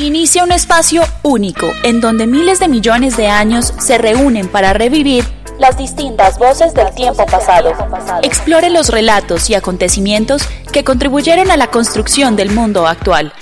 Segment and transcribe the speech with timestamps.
[0.00, 5.26] Inicia un espacio único en donde miles de millones de años se reúnen para revivir
[5.58, 7.74] las distintas voces del tiempo pasado.
[8.22, 13.34] Explore los relatos y acontecimientos que contribuyeron a la construcción del mundo actual.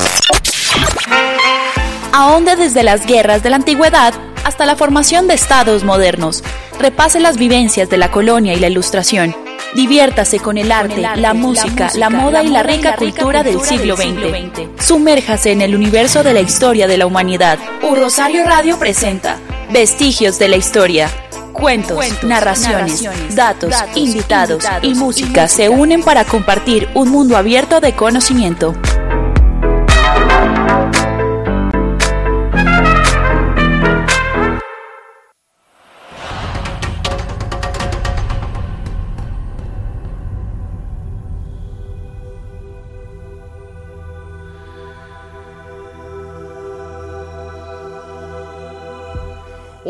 [2.12, 6.42] Ahonde desde las guerras de la antigüedad hasta la formación de estados modernos.
[6.80, 9.36] Repase las vivencias de la colonia y la ilustración.
[9.74, 14.84] Diviértase con el arte, la, música, la, moda y la rica cultura del siglo XX.
[14.84, 17.58] Sumérjase en el universo de la historia de la humanidad.
[17.82, 19.38] U Rosario Radio presenta
[19.70, 21.10] Vestigios de la Historia
[21.52, 28.74] Cuentos, narraciones, datos, invitados y música se unen para compartir un mundo abierto de conocimiento.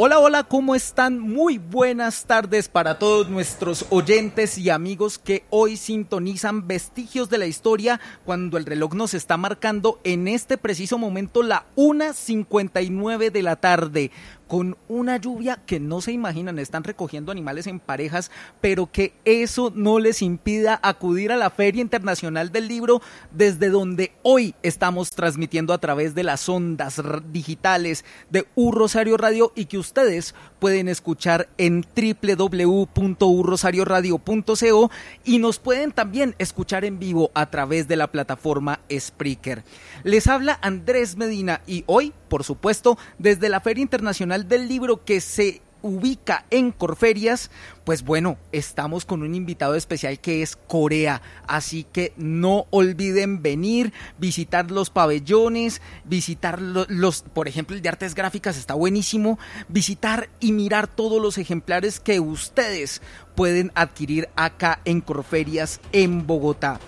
[0.01, 1.19] Hola, hola, ¿cómo están?
[1.19, 7.47] Muy buenas tardes para todos nuestros oyentes y amigos que hoy sintonizan vestigios de la
[7.47, 13.57] historia cuando el reloj nos está marcando en este preciso momento la 1.59 de la
[13.57, 14.13] tarde
[14.49, 19.71] con una lluvia que no se imaginan, están recogiendo animales en parejas, pero que eso
[19.75, 25.73] no les impida acudir a la Feria Internacional del Libro desde donde hoy estamos transmitiendo
[25.73, 31.48] a través de las ondas digitales de U Rosario Radio y que ustedes pueden escuchar
[31.59, 34.91] en www.urrosarioradio.co
[35.24, 39.64] y nos pueden también escuchar en vivo a través de la plataforma Spreaker.
[40.05, 45.20] Les habla Andrés Medina y hoy, por supuesto, desde la Feria Internacional del Libro que
[45.20, 47.50] se ubica en Corferias,
[47.84, 53.92] pues bueno, estamos con un invitado especial que es Corea, así que no olviden venir,
[54.18, 60.52] visitar los pabellones, visitar los, por ejemplo, el de artes gráficas está buenísimo, visitar y
[60.52, 63.02] mirar todos los ejemplares que ustedes
[63.34, 66.80] pueden adquirir acá en Corferias en Bogotá.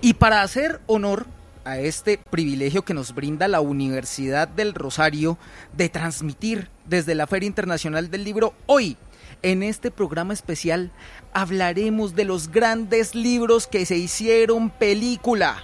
[0.00, 1.26] Y para hacer honor
[1.68, 5.36] a este privilegio que nos brinda la Universidad del Rosario
[5.76, 8.96] de transmitir desde la Feria Internacional del Libro hoy.
[9.42, 10.90] En este programa especial
[11.34, 15.62] hablaremos de los grandes libros que se hicieron película.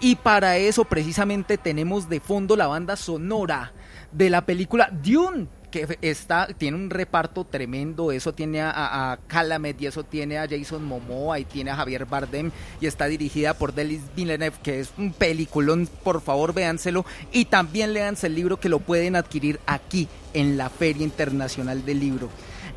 [0.00, 3.72] Y para eso precisamente tenemos de fondo la banda sonora
[4.10, 9.82] de la película Dune, que está, tiene un reparto tremendo, eso tiene a, a Calamet
[9.82, 13.74] y eso tiene a Jason Momoa y tiene a Javier Bardem y está dirigida por
[13.74, 18.68] Delis Villeneuve, que es un peliculón, por favor véanselo y también léanse el libro que
[18.68, 22.28] lo pueden adquirir aquí en la Feria Internacional del Libro.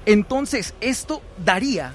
[0.08, 1.94] Entonces, esto daría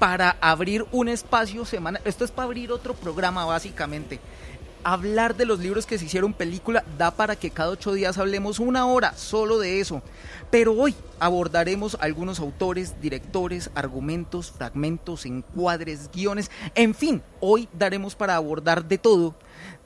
[0.00, 4.18] para abrir un espacio semana, esto es para abrir otro programa básicamente
[4.84, 8.58] hablar de los libros que se hicieron película da para que cada ocho días hablemos
[8.58, 10.02] una hora solo de eso.
[10.50, 18.36] Pero hoy abordaremos algunos autores, directores, argumentos, fragmentos, encuadres, guiones, en fin, hoy daremos para
[18.36, 19.34] abordar de todo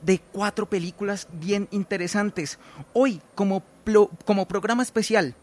[0.01, 2.59] de cuatro películas bien interesantes.
[2.93, 3.63] Hoy, como,
[4.25, 5.35] como programa especial,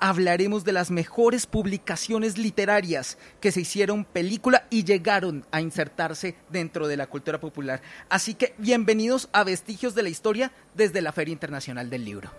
[0.00, 6.88] hablaremos de las mejores publicaciones literarias que se hicieron película y llegaron a insertarse dentro
[6.88, 7.80] de la cultura popular.
[8.08, 12.30] Así que bienvenidos a Vestigios de la Historia desde la Feria Internacional del Libro.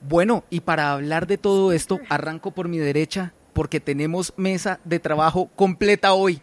[0.00, 4.98] Bueno, y para hablar de todo esto, arranco por mi derecha porque tenemos mesa de
[4.98, 6.42] trabajo completa hoy.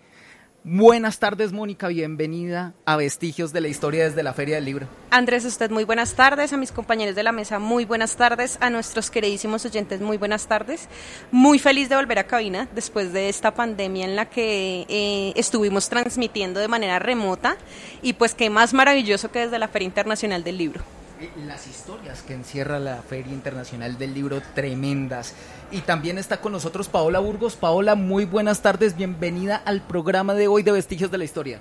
[0.71, 1.87] Buenas tardes, Mónica.
[1.87, 4.87] Bienvenida a Vestigios de la Historia desde la Feria del Libro.
[5.09, 6.53] Andrés, usted muy buenas tardes.
[6.53, 8.59] A mis compañeros de la mesa, muy buenas tardes.
[8.61, 10.87] A nuestros queridísimos oyentes, muy buenas tardes.
[11.31, 15.89] Muy feliz de volver a cabina después de esta pandemia en la que eh, estuvimos
[15.89, 17.57] transmitiendo de manera remota.
[18.03, 20.98] Y pues qué más maravilloso que desde la Feria Internacional del Libro.
[21.21, 25.33] Eh, las historias que encierra la Feria Internacional del Libro, tremendas.
[25.69, 27.57] Y también está con nosotros Paola Burgos.
[27.57, 31.59] Paola, muy buenas tardes, bienvenida al programa de hoy de Vestigios de la Historia.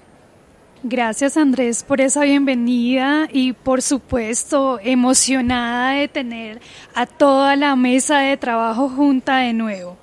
[0.84, 6.60] Gracias Andrés por esa bienvenida y por supuesto emocionada de tener
[6.94, 9.96] a toda la mesa de trabajo junta de nuevo.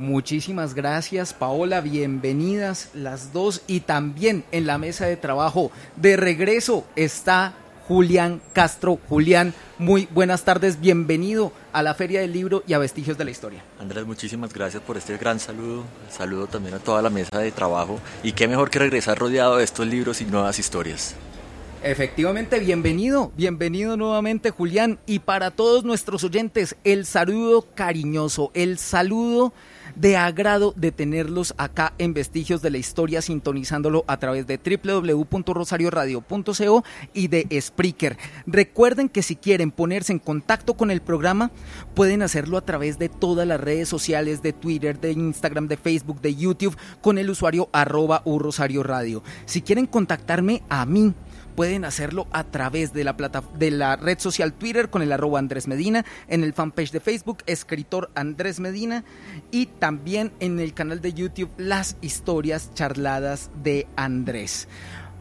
[0.00, 1.80] Muchísimas gracias, Paola.
[1.80, 3.62] Bienvenidas las dos.
[3.68, 7.54] Y también en la mesa de trabajo de regreso está
[7.86, 8.98] Julián Castro.
[9.08, 10.80] Julián, muy buenas tardes.
[10.80, 13.62] Bienvenido a la Feria del Libro y a Vestigios de la Historia.
[13.78, 15.84] Andrés, muchísimas gracias por este gran saludo.
[16.10, 18.00] Saludo también a toda la mesa de trabajo.
[18.22, 21.14] Y qué mejor que regresar rodeado de estos libros y nuevas historias.
[21.82, 24.98] Efectivamente, bienvenido, bienvenido nuevamente Julián.
[25.06, 29.52] Y para todos nuestros oyentes, el saludo cariñoso, el saludo
[29.96, 36.84] de agrado de tenerlos acá en Vestigios de la Historia, sintonizándolo a través de www.rosarioradio.co
[37.12, 38.16] y de Spreaker.
[38.46, 41.50] Recuerden que si quieren ponerse en contacto con el programa,
[41.94, 46.20] pueden hacerlo a través de todas las redes sociales, de Twitter, de Instagram, de Facebook,
[46.20, 49.22] de YouTube, con el usuario arroba Rosario Radio.
[49.46, 51.14] Si quieren contactarme a mí,
[51.56, 55.38] pueden hacerlo a través de la, plata, de la red social Twitter con el arroba
[55.38, 59.04] Andrés Medina, en el fanpage de Facebook, escritor Andrés Medina,
[59.50, 64.68] y también en el canal de YouTube Las historias charladas de Andrés.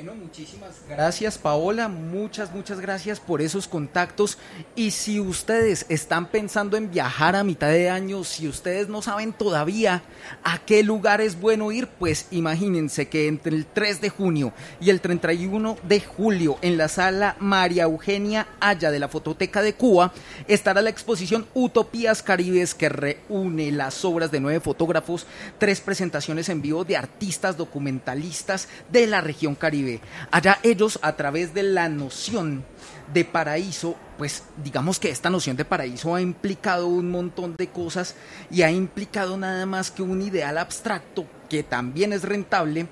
[0.06, 4.38] Bueno, muchísimas gracias Paola, muchas, muchas gracias por esos contactos.
[4.76, 9.32] Y si ustedes están pensando en viajar a mitad de año, si ustedes no saben
[9.32, 10.04] todavía
[10.44, 14.90] a qué lugar es bueno ir, pues imagínense que entre el 3 de junio y
[14.90, 20.12] el 31 de julio en la sala María Eugenia Haya de la Fototeca de Cuba
[20.46, 25.26] estará la exposición Utopías Caribes que reúne las obras de nueve fotógrafos,
[25.58, 29.95] tres presentaciones en vivo de artistas documentalistas de la región caribe
[30.31, 32.64] Allá ellos a través de la noción
[33.12, 38.14] de paraíso, pues digamos que esta noción de paraíso ha implicado un montón de cosas
[38.50, 42.88] y ha implicado nada más que un ideal abstracto que también es rentable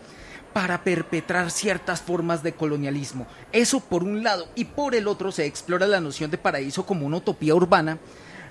[0.52, 3.26] para perpetrar ciertas formas de colonialismo.
[3.50, 7.06] Eso por un lado y por el otro se explora la noción de paraíso como
[7.06, 7.98] una utopía urbana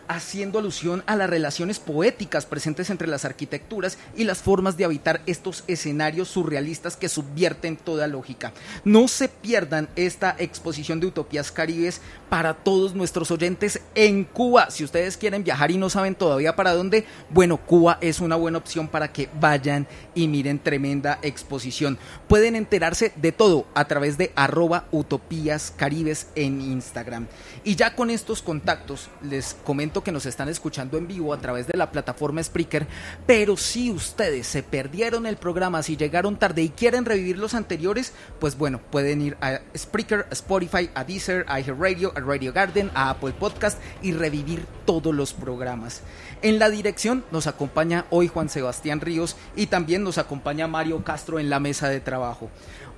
[0.07, 5.21] haciendo alusión a las relaciones poéticas presentes entre las arquitecturas y las formas de habitar
[5.25, 8.53] estos escenarios surrealistas que subvierten toda lógica.
[8.83, 14.71] No se pierdan esta exposición de Utopías Caribes para todos nuestros oyentes en Cuba.
[14.71, 18.57] Si ustedes quieren viajar y no saben todavía para dónde, bueno, Cuba es una buena
[18.57, 21.97] opción para que vayan y miren tremenda exposición.
[22.27, 27.27] Pueden enterarse de todo a través de arroba Utopías Caribes en Instagram.
[27.63, 31.67] Y ya con estos contactos les comento que nos están escuchando en vivo a través
[31.67, 32.87] de la plataforma Spreaker,
[33.27, 38.13] pero si ustedes se perdieron el programa, si llegaron tarde y quieren revivir los anteriores,
[38.39, 42.89] pues bueno, pueden ir a Spreaker, a Spotify, a Deezer, a Radio, a Radio Garden,
[42.93, 46.01] a Apple Podcast y revivir todos los programas.
[46.41, 51.39] En la dirección nos acompaña hoy Juan Sebastián Ríos y también nos acompaña Mario Castro
[51.39, 52.49] en la mesa de trabajo.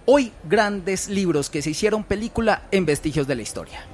[0.05, 3.85] Hoy grandes libros que se hicieron película en vestigios de la historia.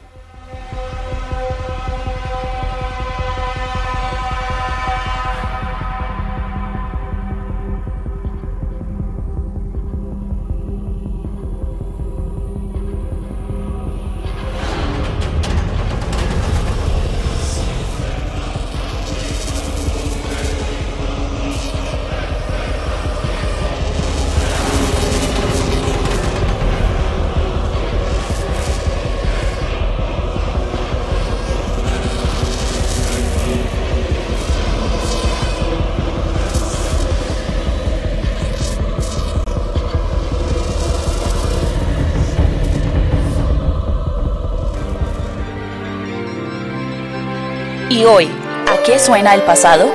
[48.02, 48.28] ¿Y hoy,
[48.68, 49.86] a qué suena el pasado?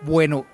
[0.00, 0.46] Bueno,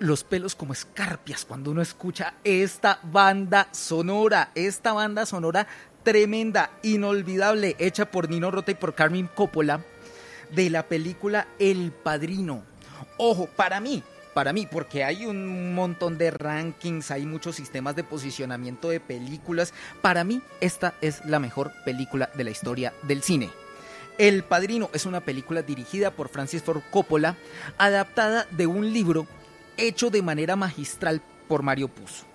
[0.00, 5.68] los pelos como escarpias cuando uno escucha esta banda sonora, esta banda sonora
[6.02, 9.84] tremenda, inolvidable, hecha por Nino Rota y por Carmen Coppola
[10.54, 12.62] de la película El Padrino.
[13.16, 14.02] Ojo, para mí,
[14.34, 19.74] para mí, porque hay un montón de rankings, hay muchos sistemas de posicionamiento de películas,
[20.00, 23.50] para mí esta es la mejor película de la historia del cine.
[24.18, 27.36] El Padrino es una película dirigida por Francis Ford Coppola,
[27.78, 29.26] adaptada de un libro
[29.76, 32.31] hecho de manera magistral por Mario Puzo.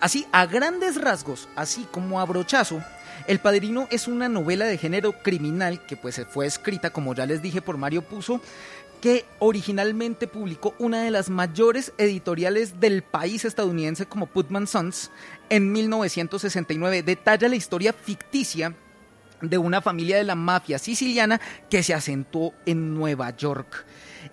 [0.00, 2.82] Así, a grandes rasgos, así como a brochazo,
[3.26, 7.42] El Padrino es una novela de género criminal que pues fue escrita, como ya les
[7.42, 8.40] dije, por Mario Puzo,
[9.00, 15.10] que originalmente publicó una de las mayores editoriales del país estadounidense como Putman Sons
[15.48, 17.02] en 1969.
[17.02, 18.74] Detalla la historia ficticia
[19.40, 23.84] de una familia de la mafia siciliana que se asentó en Nueva York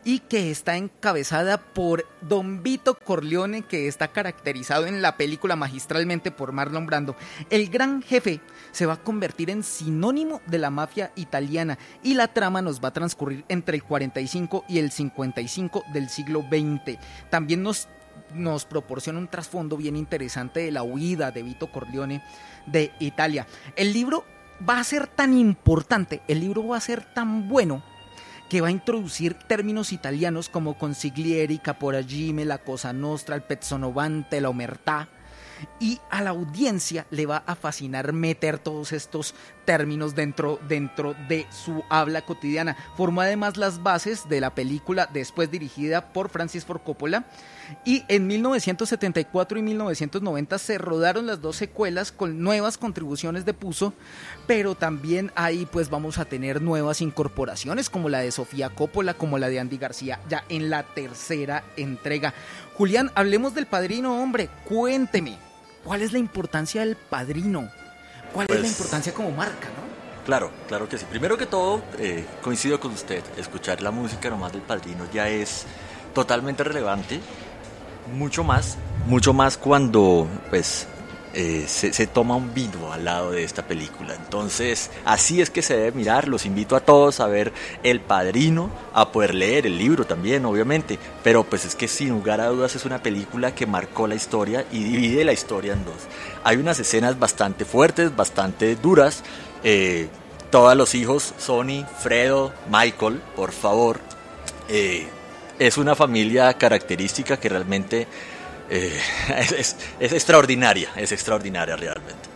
[0.06, 6.32] y que está encabezada por Don Vito Corleone, que está caracterizado en la película magistralmente
[6.32, 7.16] por Marlon Brando.
[7.50, 8.42] El gran jefe
[8.72, 12.90] se va a convertir en sinónimo de la mafia italiana y la trama nos va
[12.90, 16.98] a transcurrir entre el 45 y el 55 del siglo XX.
[17.30, 17.88] También nos
[18.34, 22.24] nos proporciona un trasfondo bien interesante de la huida de Vito Corleone
[22.66, 23.46] de Italia.
[23.76, 24.26] El libro
[24.68, 27.84] va a ser tan importante, el libro va a ser tan bueno
[28.54, 34.50] que va a introducir términos italianos como consiglieri, caporagime, la cosa nostra, el pezzonovante, la
[34.50, 35.10] omertà,
[35.80, 39.34] y a la audiencia le va a fascinar meter todos estos
[39.66, 42.78] términos dentro, dentro de su habla cotidiana.
[42.96, 47.26] Formó además las bases de la película después dirigida por Francis Ford Coppola
[47.86, 53.94] y en 1974 y 1990 se rodaron las dos secuelas con nuevas contribuciones de Puzo,
[54.48, 59.38] pero también ahí pues vamos a tener nuevas incorporaciones como la de Sofía Coppola, como
[59.38, 62.34] la de Andy García, ya en la tercera entrega.
[62.76, 65.38] Julián, hablemos del padrino, hombre, cuénteme,
[65.84, 67.70] ¿cuál es la importancia del padrino?
[68.34, 69.94] ¿Cuál es la Pues- importancia como marca, no?
[70.26, 71.06] Claro, claro que sí.
[71.10, 75.66] Primero que todo, eh, coincido con usted, escuchar la música nomás del padrino ya es
[76.14, 77.20] totalmente relevante,
[78.14, 78.78] mucho más,
[79.08, 80.88] mucho más cuando pues
[81.36, 84.14] eh, se, toma un vino al lado de esta película.
[84.14, 86.28] Entonces, así es que se debe mirar.
[86.28, 87.52] Los invito a todos a ver
[87.82, 91.00] El Padrino, a poder leer el libro también, obviamente.
[91.24, 94.66] Pero pues es que sin lugar a dudas es una película que marcó la historia
[94.72, 95.96] y divide la historia en dos.
[96.44, 99.24] Hay unas escenas bastante fuertes, bastante duras.
[99.64, 100.10] Eh,
[100.52, 104.00] todos los hijos, Sony, Fredo, Michael, por favor.
[104.70, 105.08] eh,
[105.60, 108.08] es una familia característica que realmente
[108.70, 108.98] eh,
[109.38, 112.30] es, es- es extraordinaria, es extraordinaria realmente.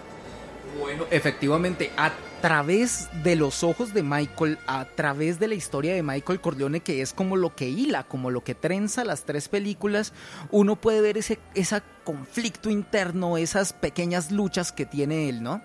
[0.80, 6.04] Bueno, efectivamente, a través de los ojos de Michael, a través de la historia de
[6.04, 10.14] Michael Corleone, que es como lo que hila, como lo que trenza las tres películas,
[10.52, 15.62] uno puede ver ese, ese conflicto interno, esas pequeñas luchas que tiene él, ¿no?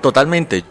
[0.00, 0.64] Totalmente.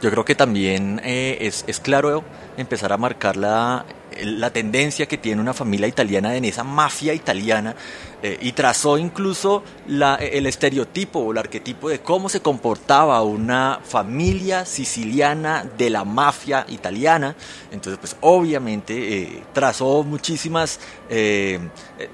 [0.00, 2.24] Yo creo que también eh, es, es claro
[2.56, 3.84] empezar a marcar la,
[4.22, 7.74] la tendencia que tiene una familia italiana en esa mafia italiana
[8.22, 13.80] eh, y trazó incluso la, el estereotipo o el arquetipo de cómo se comportaba una
[13.82, 17.34] familia siciliana de la mafia italiana.
[17.72, 21.58] Entonces, pues obviamente eh, trazó muchísimas, eh,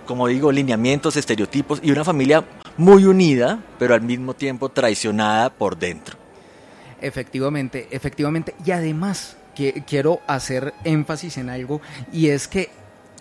[0.07, 2.45] como digo, lineamientos, estereotipos y una familia
[2.76, 6.16] muy unida, pero al mismo tiempo traicionada por dentro.
[7.00, 8.55] Efectivamente, efectivamente.
[8.64, 11.80] Y además, que, quiero hacer énfasis en algo,
[12.12, 12.70] y es que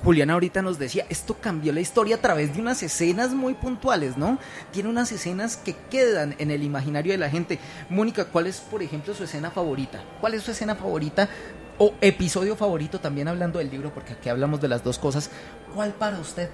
[0.04, 4.18] Julián ahorita nos decía, esto cambió la historia a través de unas escenas muy puntuales,
[4.18, 4.38] ¿no?
[4.72, 7.60] Tiene unas escenas que quedan en el imaginario de la gente.
[7.90, 10.04] Mónica, ¿cuál es, por ejemplo, su escena favorita?
[10.20, 11.30] ¿Cuál es su escena favorita?
[11.78, 15.32] O episodio favorito, también hablando del libro, porque aquí hablamos de las dos cosas.
[15.74, 16.50] ¿Cuál para usted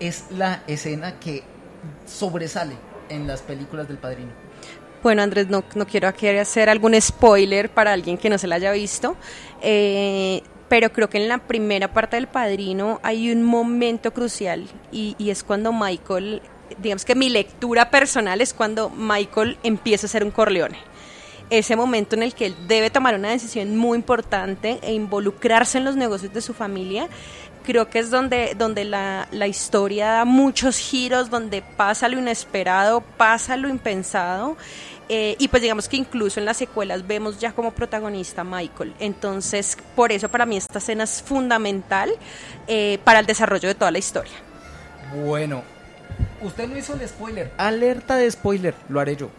[0.00, 1.44] es la escena que
[2.06, 2.74] sobresale
[3.08, 4.45] en las películas del Padrino?
[5.06, 8.72] Bueno, Andrés, no, no quiero hacer algún spoiler para alguien que no se la haya
[8.72, 9.14] visto,
[9.62, 15.14] eh, pero creo que en la primera parte del Padrino hay un momento crucial y,
[15.16, 16.42] y es cuando Michael,
[16.82, 20.76] digamos que mi lectura personal es cuando Michael empieza a ser un Corleone.
[21.50, 25.84] Ese momento en el que él debe tomar una decisión muy importante e involucrarse en
[25.84, 27.08] los negocios de su familia
[27.66, 33.00] creo que es donde, donde la, la historia da muchos giros, donde pasa lo inesperado,
[33.00, 34.56] pasa lo impensado.
[35.08, 38.94] Eh, y pues digamos que incluso en las secuelas vemos ya como protagonista a Michael.
[38.98, 42.10] Entonces, por eso para mí esta escena es fundamental
[42.66, 44.34] eh, para el desarrollo de toda la historia.
[45.14, 45.62] Bueno,
[46.42, 47.52] usted no hizo el spoiler.
[47.56, 49.30] Alerta de spoiler, lo haré yo.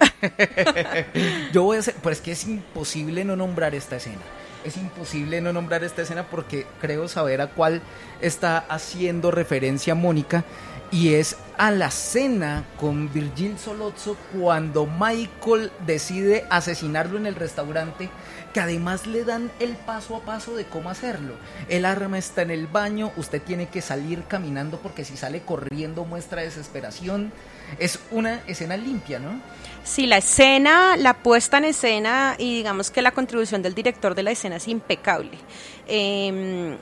[1.52, 4.22] yo voy a hacer, pues es que es imposible no nombrar esta escena.
[4.64, 7.80] Es imposible no nombrar esta escena porque creo saber a cuál
[8.20, 10.44] está haciendo referencia Mónica
[10.90, 18.08] y es a la cena con Virgil Solozzo cuando Michael decide asesinarlo en el restaurante
[18.52, 21.34] que además le dan el paso a paso de cómo hacerlo.
[21.68, 26.04] El arma está en el baño, usted tiene que salir caminando porque si sale corriendo
[26.04, 27.32] muestra desesperación.
[27.78, 29.40] Es una escena limpia, ¿no?
[29.84, 34.24] Sí, la escena, la puesta en escena y digamos que la contribución del director de
[34.24, 35.38] la escena es impecable.
[35.86, 36.76] Eh,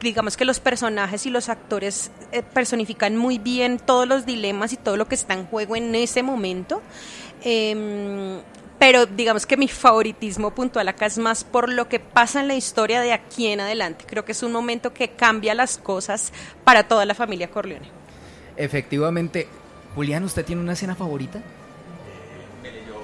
[0.00, 4.76] digamos que los personajes y los actores eh, personifican muy bien todos los dilemas y
[4.76, 6.82] todo lo que está en juego en ese momento.
[7.42, 8.40] Em,
[8.78, 12.54] pero digamos que mi favoritismo puntual acá es más por lo que pasa en la
[12.54, 14.04] historia de aquí en adelante.
[14.06, 16.32] Creo que es un momento que cambia las cosas
[16.64, 17.88] para toda la familia Corleone.
[18.56, 19.48] Efectivamente.
[19.94, 21.40] Julián, ¿usted tiene una escena favorita?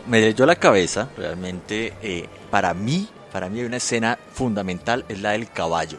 [0.07, 5.23] Me leyó la cabeza, realmente, eh, para mí, para mí hay una escena fundamental, es
[5.23, 5.99] la del caballo.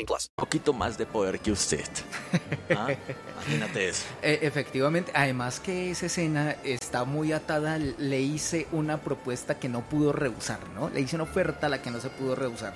[0.05, 0.29] plus.
[0.37, 1.85] Un poquito más de poder que usted.
[2.69, 2.89] ¿Ah?
[3.35, 4.03] Imagínate eso.
[4.21, 9.81] Eh, efectivamente, además que esa escena está muy atada, le hice una propuesta que no
[9.81, 10.89] pudo rehusar, ¿no?
[10.89, 12.73] Le hice una oferta a la que no se pudo rehusar.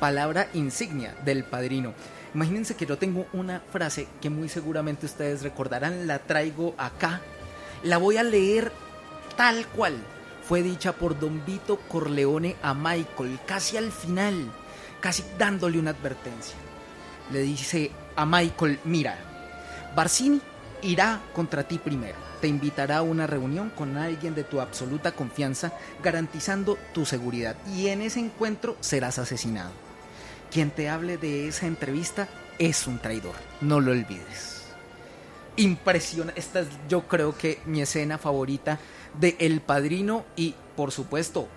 [0.00, 1.94] Palabra insignia del padrino.
[2.34, 7.20] Imagínense que yo tengo una frase que muy seguramente ustedes recordarán, la traigo acá,
[7.82, 8.72] la voy a leer
[9.36, 9.96] tal cual.
[10.42, 14.50] Fue dicha por Don Vito Corleone a Michael, casi al final,
[15.00, 16.56] casi dándole una advertencia.
[17.32, 19.18] Le dice a Michael, mira,
[19.94, 20.40] Barcini
[20.82, 22.16] irá contra ti primero.
[22.40, 25.72] Te invitará a una reunión con alguien de tu absoluta confianza,
[26.02, 27.56] garantizando tu seguridad.
[27.74, 29.72] Y en ese encuentro serás asesinado.
[30.50, 33.34] Quien te hable de esa entrevista es un traidor.
[33.60, 34.62] No lo olvides.
[35.56, 36.32] Impresiona.
[36.36, 38.78] Esta es, yo creo que mi escena favorita
[39.18, 40.24] de El Padrino.
[40.36, 41.48] Y por supuesto,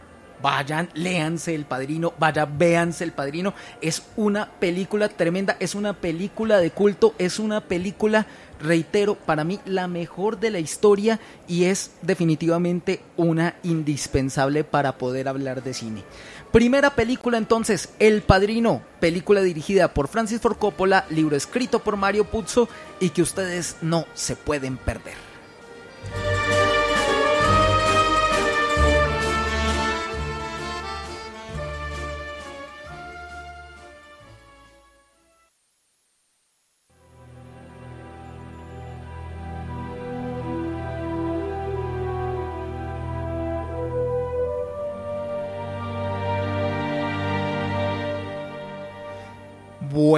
[0.41, 3.53] vayan, léanse El Padrino, vaya, véanse El Padrino.
[3.81, 8.25] Es una película tremenda, es una película de culto, es una película,
[8.59, 15.27] reitero, para mí la mejor de la historia y es definitivamente una indispensable para poder
[15.27, 16.03] hablar de cine.
[16.51, 22.25] Primera película entonces, El Padrino, película dirigida por Francis Ford Coppola, libro escrito por Mario
[22.25, 22.67] Puzo
[22.99, 25.30] y que ustedes no se pueden perder.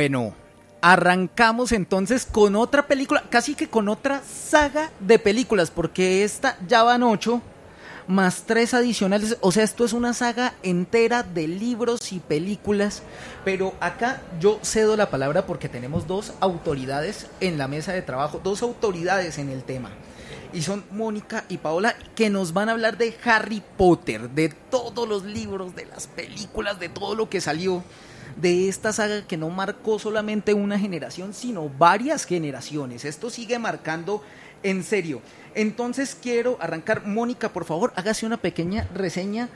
[0.03, 0.33] Bueno,
[0.81, 6.83] arrancamos entonces con otra película, casi que con otra saga de películas, porque esta ya
[6.83, 7.41] van ocho,
[8.05, 13.01] más tres adicionales, o sea, esto es una saga entera de libros y películas,
[13.45, 18.41] pero acá yo cedo la palabra porque tenemos dos autoridades en la mesa de trabajo,
[18.43, 19.89] dos autoridades en el tema.
[20.51, 25.07] Y son Mónica y Paola que nos van a hablar de Harry Potter, de todos
[25.07, 27.81] los libros, de las películas, de todo lo que salió
[28.35, 33.05] de esta saga que no marcó solamente una generación, sino varias generaciones.
[33.05, 34.23] Esto sigue marcando
[34.63, 35.21] en serio.
[35.55, 39.49] Entonces quiero arrancar, Mónica, por favor, hágase una pequeña reseña.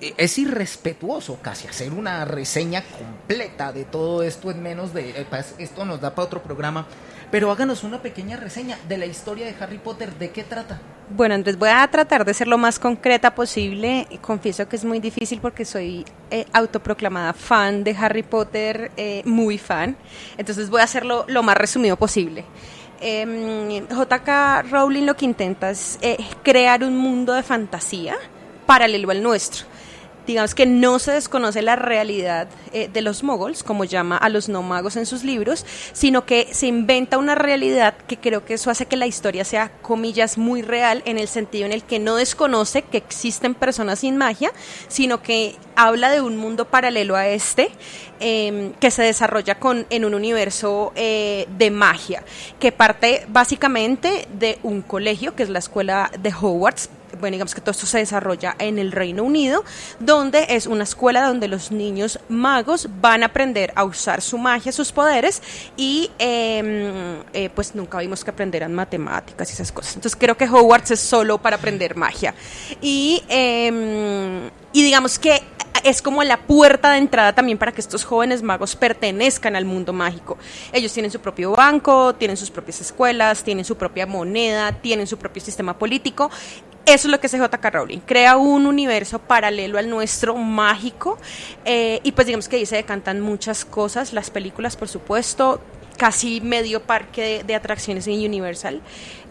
[0.00, 5.10] Eh, Es irrespetuoso casi hacer una reseña completa de todo esto en menos de...
[5.10, 6.86] eh, pues, Esto nos da para otro programa.
[7.32, 10.12] Pero háganos una pequeña reseña de la historia de Harry Potter.
[10.18, 10.82] ¿De qué trata?
[11.08, 14.06] Bueno, entonces voy a tratar de ser lo más concreta posible.
[14.20, 19.56] Confieso que es muy difícil porque soy eh, autoproclamada fan de Harry Potter, eh, muy
[19.56, 19.96] fan.
[20.36, 22.44] Entonces voy a hacerlo lo más resumido posible.
[23.00, 28.14] Em, JK Rowling lo que intenta es eh, crear un mundo de fantasía
[28.66, 29.71] paralelo al nuestro
[30.26, 34.48] digamos que no se desconoce la realidad eh, de los moguls, como llama a los
[34.48, 38.70] no magos en sus libros, sino que se inventa una realidad que creo que eso
[38.70, 42.16] hace que la historia sea, comillas, muy real, en el sentido en el que no
[42.16, 44.52] desconoce que existen personas sin magia,
[44.88, 47.70] sino que habla de un mundo paralelo a este,
[48.20, 52.22] eh, que se desarrolla con, en un universo eh, de magia,
[52.60, 56.90] que parte básicamente de un colegio, que es la escuela de Hogwarts,
[57.22, 59.64] bueno, digamos que todo esto se desarrolla en el Reino Unido,
[60.00, 64.72] donde es una escuela donde los niños magos van a aprender a usar su magia,
[64.72, 65.40] sus poderes,
[65.76, 69.94] y em, eh, pues nunca vimos que aprenderan matemáticas y esas cosas.
[69.94, 72.34] Entonces creo que Hogwarts es solo para aprender magia.
[72.80, 75.40] Y, em, y digamos que
[75.84, 79.92] es como la puerta de entrada también para que estos jóvenes magos pertenezcan al mundo
[79.92, 80.38] mágico.
[80.72, 85.18] Ellos tienen su propio banco, tienen sus propias escuelas, tienen su propia moneda, tienen su
[85.18, 86.30] propio sistema político.
[86.84, 87.70] Eso es lo que hace J.K.
[87.70, 88.00] Rowling.
[88.00, 91.18] Crea un universo paralelo al nuestro, mágico.
[91.64, 94.12] eh, y pues digamos que ahí se decantan muchas cosas.
[94.12, 95.60] Las películas, por supuesto,
[95.96, 98.80] casi medio parque de, atracciones en Universal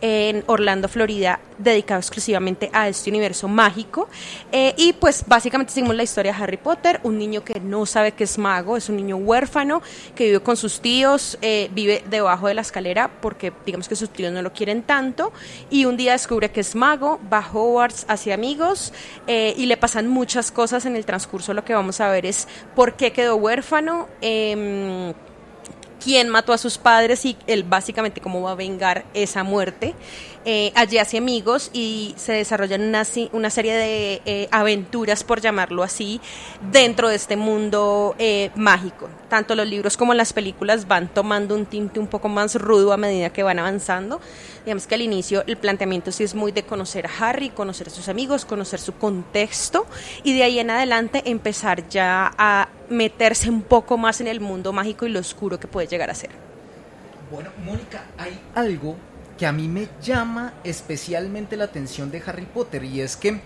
[0.01, 4.09] en Orlando, Florida, dedicado exclusivamente a este universo mágico.
[4.51, 8.11] Eh, y pues básicamente seguimos la historia de Harry Potter, un niño que no sabe
[8.13, 9.81] que es mago, es un niño huérfano
[10.15, 14.09] que vive con sus tíos, eh, vive debajo de la escalera porque digamos que sus
[14.09, 15.31] tíos no lo quieren tanto
[15.69, 18.93] y un día descubre que es mago, va a Hogwarts hacia amigos
[19.27, 21.53] eh, y le pasan muchas cosas en el transcurso.
[21.53, 24.07] Lo que vamos a ver es por qué quedó huérfano.
[26.03, 29.93] Quién mató a sus padres y él básicamente cómo va a vengar esa muerte.
[30.43, 35.83] Eh, allí hace amigos y se desarrollan una, una serie de eh, aventuras, por llamarlo
[35.83, 36.19] así,
[36.71, 39.07] dentro de este mundo eh, mágico.
[39.29, 42.97] Tanto los libros como las películas van tomando un tinte un poco más rudo a
[42.97, 44.19] medida que van avanzando.
[44.65, 47.91] Digamos que al inicio el planteamiento sí es muy de conocer a Harry, conocer a
[47.91, 49.85] sus amigos, conocer su contexto
[50.23, 54.73] y de ahí en adelante empezar ya a meterse un poco más en el mundo
[54.73, 56.31] mágico y lo oscuro que puede llegar a ser.
[57.31, 58.97] Bueno, Mónica, hay algo
[59.37, 63.41] que a mí me llama especialmente la atención de Harry Potter y es que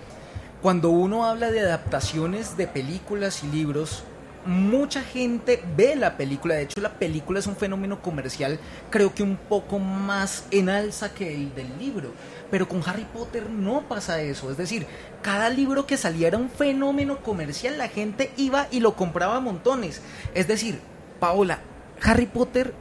[0.62, 4.04] cuando uno habla de adaptaciones de películas y libros,
[4.46, 8.60] mucha gente ve la película, de hecho la película es un fenómeno comercial
[8.92, 12.12] creo que un poco más en alza que el del libro,
[12.52, 14.86] pero con Harry Potter no pasa eso, es decir,
[15.24, 19.40] cada libro que salía era un fenómeno comercial, la gente iba y lo compraba a
[19.40, 20.02] montones,
[20.36, 20.80] es decir,
[21.20, 21.60] Paola,
[22.04, 22.74] Harry Potter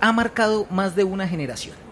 [0.00, 1.83] ha marcado más de una generación.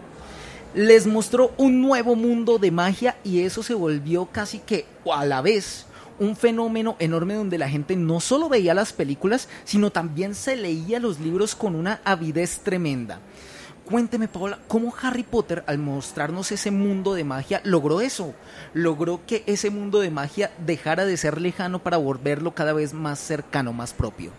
[0.74, 5.42] Les mostró un nuevo mundo de magia y eso se volvió casi que a la
[5.42, 5.84] vez
[6.18, 10.98] un fenómeno enorme donde la gente no solo veía las películas, sino también se leía
[10.98, 13.20] los libros con una avidez tremenda.
[13.84, 18.32] Cuénteme, Paola, ¿cómo Harry Potter, al mostrarnos ese mundo de magia, logró eso?
[18.72, 23.18] Logró que ese mundo de magia dejara de ser lejano para volverlo cada vez más
[23.18, 24.32] cercano, más propio.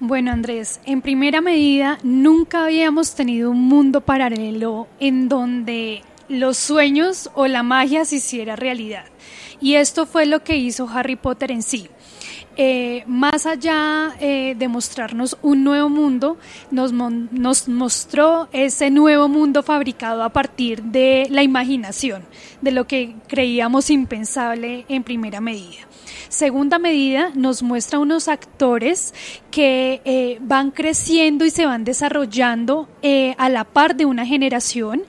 [0.00, 7.30] Bueno, Andrés, en primera medida, nunca habíamos tenido un mundo paralelo en donde los sueños
[7.34, 9.06] o la magia se hiciera realidad.
[9.60, 11.88] Y esto fue lo que hizo Harry Potter en sí.
[12.56, 16.38] Eh, más allá eh, de mostrarnos un nuevo mundo,
[16.70, 22.22] nos, nos mostró ese nuevo mundo fabricado a partir de la imaginación,
[22.60, 25.87] de lo que creíamos impensable en primera medida.
[26.28, 29.14] Segunda medida, nos muestra unos actores
[29.50, 35.02] que eh, van creciendo y se van desarrollando eh, a la par de una generación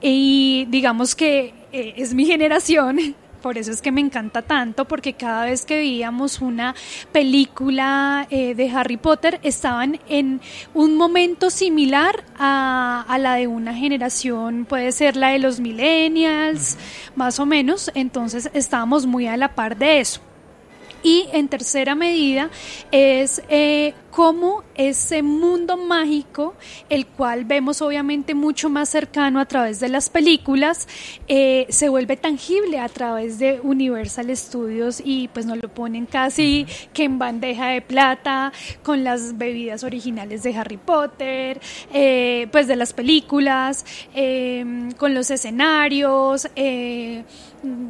[0.00, 3.14] y digamos que eh, es mi generación.
[3.42, 6.76] Por eso es que me encanta tanto, porque cada vez que veíamos una
[7.10, 10.40] película eh, de Harry Potter estaban en
[10.74, 16.78] un momento similar a, a la de una generación, puede ser la de los millennials,
[17.16, 20.20] más o menos, entonces estábamos muy a la par de eso.
[21.02, 22.50] Y en tercera medida
[22.90, 26.54] es eh, cómo ese mundo mágico,
[26.90, 30.86] el cual vemos obviamente mucho más cercano a través de las películas,
[31.28, 36.66] eh, se vuelve tangible a través de Universal Studios y pues nos lo ponen casi
[36.92, 41.58] que en bandeja de plata con las bebidas originales de Harry Potter,
[41.92, 46.48] eh, pues de las películas, eh, con los escenarios.
[46.54, 47.24] eh,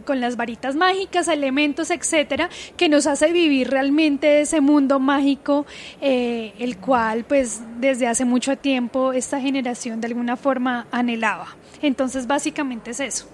[0.05, 5.65] con las varitas mágicas, elementos, etcétera, que nos hace vivir realmente ese mundo mágico,
[6.01, 6.12] eh,
[6.59, 11.49] el cual, pues, desde hace mucho tiempo esta generación de alguna forma anhelaba.
[11.81, 13.29] Entonces, básicamente es eso.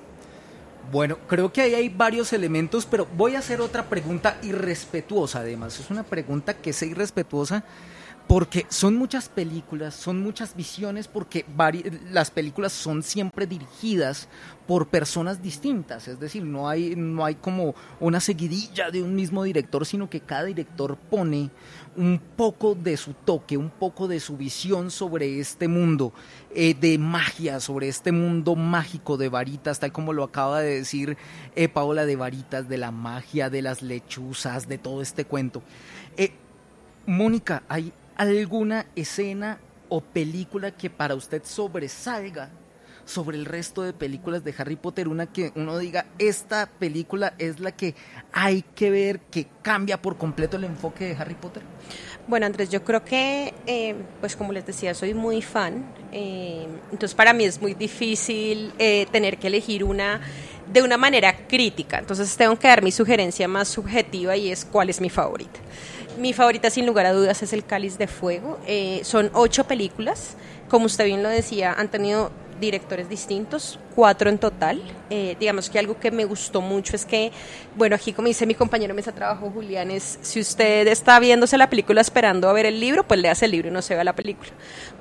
[0.90, 5.78] Bueno, creo que ahí hay varios elementos, pero voy a hacer otra pregunta irrespetuosa además.
[5.78, 7.62] Es una pregunta que es irrespetuosa
[8.28, 11.46] porque son muchas películas, son muchas visiones, porque
[12.10, 14.28] las películas son siempre dirigidas
[14.66, 19.44] por personas distintas, es decir, no hay, no hay como una seguidilla de un mismo
[19.44, 21.48] director, sino que cada director pone
[21.98, 26.12] un poco de su toque, un poco de su visión sobre este mundo
[26.54, 31.16] eh, de magia, sobre este mundo mágico de varitas, tal como lo acaba de decir
[31.56, 35.62] eh, Paola, de varitas, de la magia, de las lechuzas, de todo este cuento.
[36.16, 36.32] Eh,
[37.04, 39.58] Mónica, ¿hay alguna escena
[39.88, 42.50] o película que para usted sobresalga
[43.08, 47.58] sobre el resto de películas de Harry Potter, una que uno diga, esta película es
[47.58, 47.94] la que
[48.32, 51.62] hay que ver, que cambia por completo el enfoque de Harry Potter?
[52.26, 57.14] Bueno, Andrés, yo creo que, eh, pues como les decía, soy muy fan, eh, entonces
[57.14, 60.20] para mí es muy difícil eh, tener que elegir una
[60.70, 64.90] de una manera crítica, entonces tengo que dar mi sugerencia más subjetiva y es cuál
[64.90, 65.58] es mi favorita.
[66.18, 68.58] Mi favorita, sin lugar a dudas, es El Cáliz de Fuego.
[69.02, 70.36] son ocho películas,
[70.68, 74.82] como usted bien lo decía, han tenido directores distintos, cuatro en total.
[75.10, 77.32] Eh, digamos que algo que me gustó mucho es que,
[77.76, 81.70] bueno, aquí como dice mi compañero mesa trabajo Julián, es si usted está viéndose la
[81.70, 84.04] película esperando a ver el libro, pues le hace el libro y no se ve
[84.04, 84.50] la película.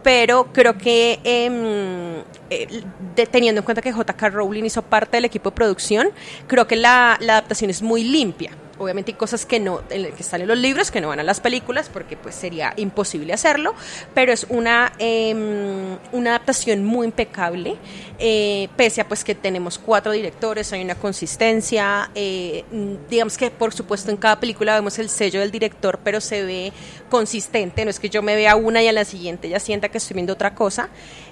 [0.04, 2.84] Pero creo que em, eh,
[3.32, 6.10] teniendo en cuenta que JK Rowling hizo parte del equipo de producción,
[6.48, 10.48] creo que la adaptación es muy limpia obviamente hay cosas que no que están en
[10.48, 13.74] los libros que no van a las películas porque pues sería imposible hacerlo
[14.14, 17.76] pero es una em, una adaptación muy impecable
[18.20, 22.64] eh, pese a pues que tenemos cuatro directores hay una consistencia eh,
[23.10, 26.74] digamos que por supuesto en cada película vemos el sello del director pero se ve
[27.10, 29.98] consistente no es que yo me vea una y a la siguiente ya sienta que
[29.98, 30.90] estoy viendo otra cosa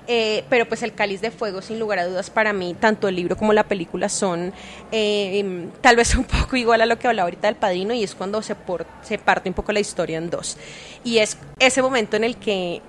[0.08, 3.16] eh, pero pues el cáliz de fuego sin lugar a dudas para mí tanto el
[3.16, 4.54] libro como la película son
[4.92, 8.42] em, tal vez un poco igual a lo que hablaba del padrino y es cuando
[8.42, 8.56] se,
[9.02, 10.58] se parte un poco la historia en dos.
[11.04, 12.82] Y es ese momento en el que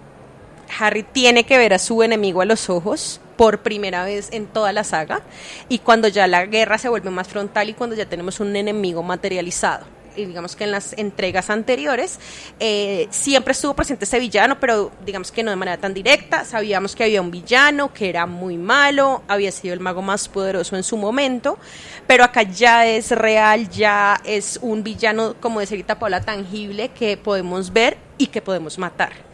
[0.79, 4.73] Harry tiene que ver a su enemigo a los ojos por primera vez en toda
[4.73, 5.23] la saga
[5.69, 9.03] y cuando ya la guerra se vuelve más frontal y cuando ya tenemos un enemigo
[9.03, 9.87] materializado
[10.25, 12.19] digamos que en las entregas anteriores
[12.59, 16.45] eh, siempre estuvo presente ese villano, pero digamos que no de manera tan directa.
[16.45, 20.77] Sabíamos que había un villano que era muy malo, había sido el mago más poderoso
[20.77, 21.59] en su momento,
[22.07, 27.17] pero acá ya es real, ya es un villano, como decía ahorita Paula, tangible que
[27.17, 29.27] podemos ver y que podemos matar.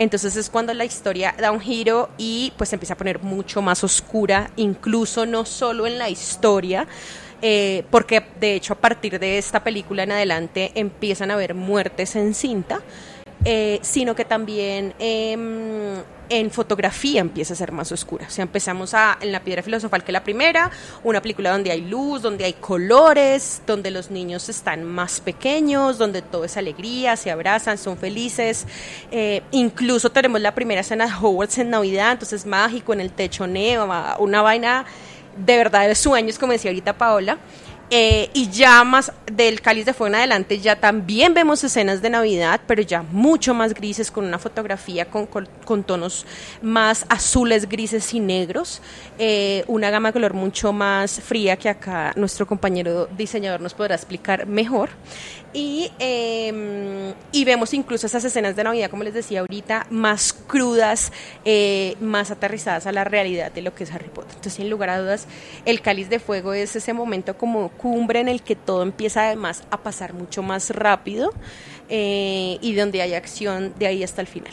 [0.00, 3.84] Entonces es cuando la historia da un giro y pues empieza a poner mucho más
[3.84, 6.86] oscura, incluso no solo en la historia,
[7.42, 12.16] eh, porque de hecho a partir de esta película en adelante empiezan a haber muertes
[12.16, 12.80] en cinta,
[13.44, 18.26] eh, sino que también em, en fotografía empieza a ser más oscura.
[18.28, 20.70] O sea, empezamos a, en La Piedra Filosofal, que la primera,
[21.02, 26.20] una película donde hay luz, donde hay colores, donde los niños están más pequeños, donde
[26.20, 28.66] todo es alegría, se abrazan, son felices.
[29.10, 33.46] Eh, incluso tenemos la primera escena de Hogwarts en Navidad, entonces mágico, en el techo
[33.46, 34.84] neva, una vaina
[35.36, 37.38] de verdad de sueños, como decía ahorita Paola.
[37.92, 42.08] Eh, y ya más del cáliz de fuego en adelante ya también vemos escenas de
[42.10, 46.24] Navidad, pero ya mucho más grises, con una fotografía con, con, tonos
[46.62, 48.80] más azules, grises y negros,
[49.18, 53.96] eh, una gama de color mucho más fría que acá nuestro compañero diseñador nos podrá
[53.96, 54.90] explicar mejor.
[55.52, 61.12] Y, em, y vemos incluso esas escenas de Navidad, como les decía ahorita, más crudas,
[61.44, 64.30] eh, más aterrizadas a la realidad de lo que es Harry Potter.
[64.30, 65.26] Entonces, sin lugar a dudas,
[65.64, 69.64] el cáliz de fuego es ese momento como cumbre en el que todo empieza además
[69.70, 71.32] a pasar mucho más rápido
[71.88, 74.52] eh, y donde hay acción de ahí hasta el final.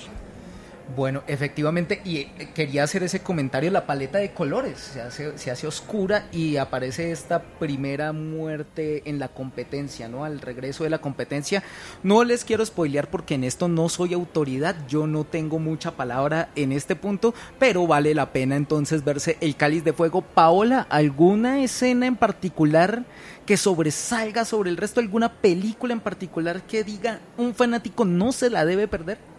[0.96, 5.52] Bueno, efectivamente, y eh, quería hacer ese comentario, la paleta de colores se hace, se
[5.52, 10.24] hace oscura y aparece esta primera muerte en la competencia, ¿no?
[10.24, 11.62] Al regreso de la competencia.
[12.04, 16.50] No les quiero spoilear porque en esto no soy autoridad, yo no tengo mucha palabra
[16.56, 20.22] en este punto, pero vale la pena entonces verse el cáliz de fuego.
[20.22, 23.04] Paola, ¿alguna escena en particular
[23.46, 25.02] que sobresalga sobre el resto?
[25.02, 29.37] ¿Alguna película en particular que diga un fanático no se la debe perder?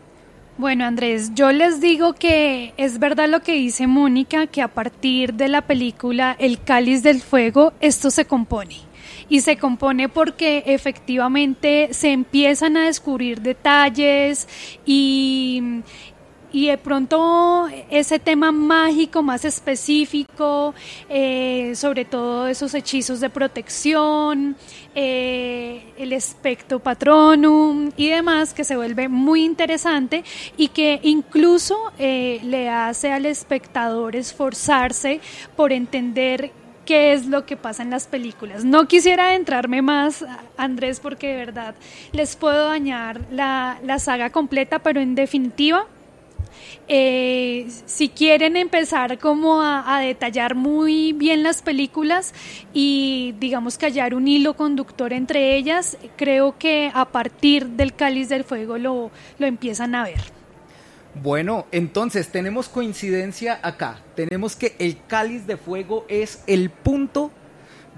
[0.59, 5.35] Bueno, Andrés, yo les digo que es verdad lo que dice Mónica, que a partir
[5.35, 8.75] de la película El Cáliz del Fuego, esto se compone.
[9.29, 14.49] Y se compone porque efectivamente se empiezan a descubrir detalles
[14.85, 15.63] y,
[16.53, 20.75] y de pronto ese tema mágico más específico,
[21.09, 24.57] eh, sobre todo esos hechizos de protección,
[24.95, 30.25] eh, el espectro patronum y demás, que se vuelve muy interesante
[30.57, 35.21] y que incluso eh, le hace al espectador esforzarse
[35.57, 36.51] por entender
[36.87, 38.65] qué es lo que pasa en las películas.
[38.65, 40.25] No quisiera adentrarme más,
[40.57, 41.75] Andrés, porque de verdad
[42.13, 45.87] les puedo dañar la, la saga completa, pero en definitiva
[46.89, 52.33] eh, si quieren empezar como a, detallar muy bien las películas
[52.73, 58.29] y digamos que hallar un hilo conductor entre ellas, creo que a partir del Cáliz
[58.29, 60.21] del Fuego lo, lo empiezan a ver.
[61.23, 64.01] Bueno, entonces tenemos coincidencia acá.
[64.15, 67.33] Tenemos que el Cáliz de Fuego es el punto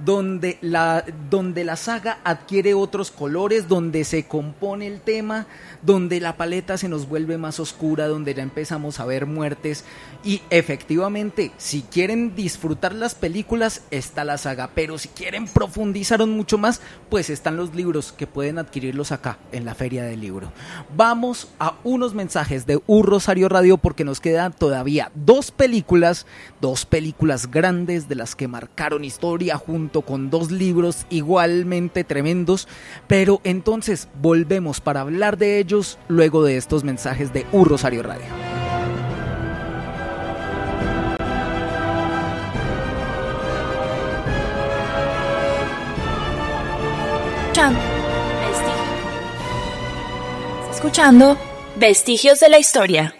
[0.04, 5.46] donde la, donde la saga adquiere otros colores, donde se compone el tema,
[5.82, 9.84] donde la paleta se nos vuelve más oscura, donde ya empezamos a ver muertes
[10.22, 14.70] Y efectivamente, si quieren disfrutar las películas, está la saga.
[14.74, 19.64] Pero si quieren profundizar mucho más, pues están los libros que pueden adquirirlos acá, en
[19.64, 20.52] la Feria del Libro.
[20.94, 26.26] Vamos a unos mensajes de Un Rosario Radio porque nos quedan todavía dos películas,
[26.61, 32.68] dos películas grandes de las que marcaron historia junto con dos libros igualmente tremendos.
[33.06, 38.60] Pero entonces volvemos para hablar de ellos luego de estos mensajes de Un Rosario Radio.
[50.70, 51.37] Escuchando
[51.77, 53.14] Vestigios de la Historia.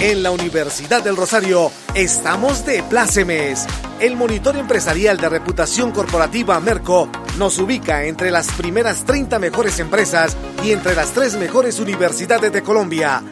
[0.00, 3.66] En la Universidad del Rosario estamos de plácemes.
[4.00, 10.36] El monitor empresarial de reputación corporativa Merco nos ubica entre las primeras 30 mejores empresas
[10.62, 13.22] y entre las tres mejores universidades de Colombia.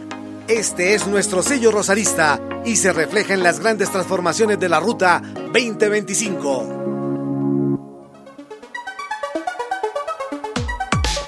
[0.50, 5.22] Este es nuestro sello rosarista y se refleja en las grandes transformaciones de la Ruta
[5.52, 6.76] 2025.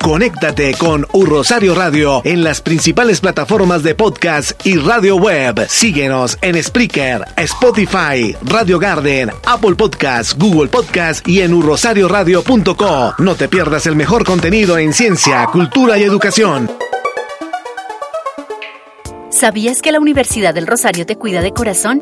[0.03, 5.69] Conéctate con Un Rosario Radio en las principales plataformas de podcast y radio web.
[5.69, 13.15] Síguenos en Spreaker, Spotify, Radio Garden, Apple Podcast, Google Podcast y en urrosarioradio.co.
[13.19, 16.69] No te pierdas el mejor contenido en ciencia, cultura y educación.
[19.43, 22.01] ¿Sabías que la Universidad del Rosario te cuida de corazón?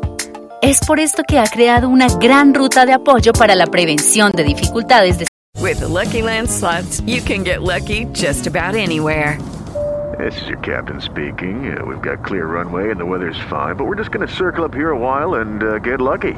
[0.61, 4.43] Es por esto que ha creado una gran ruta de apoyo para la prevención de
[4.43, 5.25] dificultades de
[5.59, 9.39] With the Lucky Land slots, you can get lucky just about anywhere.
[10.19, 11.75] This is your captain speaking.
[11.75, 14.63] Uh, we've got clear runway and the weather's fine, but we're just going to circle
[14.63, 16.35] up here a while and uh, get lucky.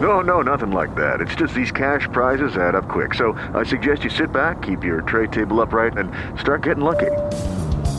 [0.00, 1.20] No, no, nothing like that.
[1.20, 3.14] It's just these cash prizes add up quick.
[3.14, 7.10] So I suggest you sit back, keep your tray table upright, and start getting lucky.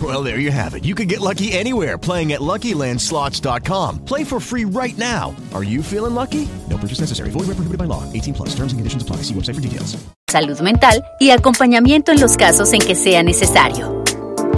[0.00, 0.84] Well, there you have it.
[0.84, 4.04] You can get lucky anywhere playing at LuckyLandSlots.com.
[4.04, 5.34] Play for free right now.
[5.52, 6.46] Are you feeling lucky?
[6.68, 7.30] No purchase necessary.
[7.30, 8.04] Void where prohibited by law.
[8.12, 8.50] 18 plus.
[8.50, 9.16] Terms and conditions apply.
[9.26, 9.96] See website for details.
[10.30, 14.04] salud mental y acompañamiento en los casos en que sea necesario.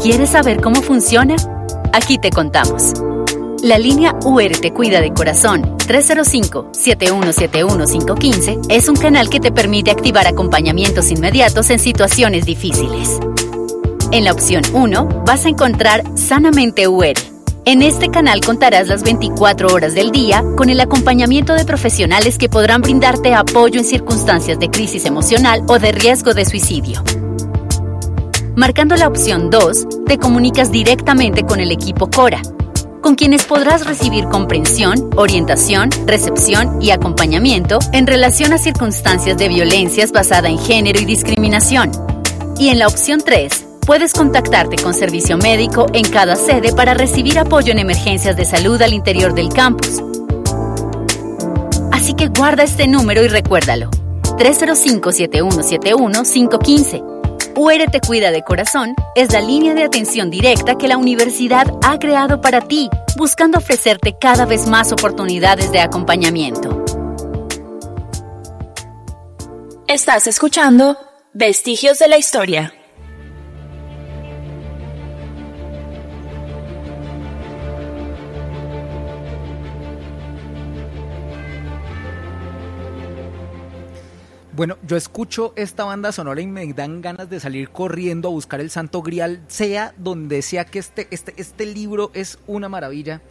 [0.00, 1.34] ¿Quieres saber cómo funciona?
[1.92, 2.92] Aquí te contamos.
[3.62, 10.26] La línea UR Te Cuida de Corazón 305-7171515 es un canal que te permite activar
[10.26, 13.18] acompañamientos inmediatos en situaciones difíciles.
[14.12, 17.14] En la opción 1 vas a encontrar Sanamente UR.
[17.64, 22.50] En este canal contarás las 24 horas del día con el acompañamiento de profesionales que
[22.50, 27.02] podrán brindarte apoyo en circunstancias de crisis emocional o de riesgo de suicidio.
[28.54, 32.42] Marcando la opción 2, te comunicas directamente con el equipo Cora,
[33.00, 40.12] con quienes podrás recibir comprensión, orientación, recepción y acompañamiento en relación a circunstancias de violencias
[40.12, 41.90] basada en género y discriminación.
[42.58, 47.38] Y en la opción 3, puedes contactarte con servicio médico en cada sede para recibir
[47.38, 50.00] apoyo en emergencias de salud al interior del campus.
[51.90, 53.90] Así que guarda este número y recuérdalo.
[54.22, 57.08] 305-7171-515.
[57.54, 61.98] UR Te Cuida de Corazón es la línea de atención directa que la universidad ha
[61.98, 66.82] creado para ti, buscando ofrecerte cada vez más oportunidades de acompañamiento.
[69.86, 70.96] Estás escuchando
[71.34, 72.72] Vestigios de la Historia.
[84.62, 88.60] Bueno, yo escucho esta banda sonora y me dan ganas de salir corriendo a buscar
[88.60, 93.22] el Santo Grial, sea donde sea que este, este, este libro es una maravilla.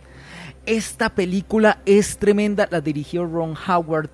[0.65, 4.10] Esta película es tremenda, la dirigió Ron Howard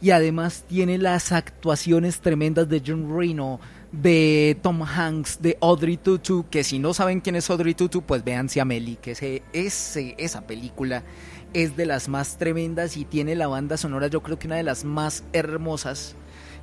[0.00, 3.60] y además tiene las actuaciones tremendas de John Reno,
[3.92, 8.24] de Tom Hanks, de Audrey Tutu, que si no saben quién es Audrey Tutu, pues
[8.26, 11.04] a Meli, que ese, ese, esa película
[11.52, 14.64] es de las más tremendas y tiene la banda sonora, yo creo que una de
[14.64, 16.16] las más hermosas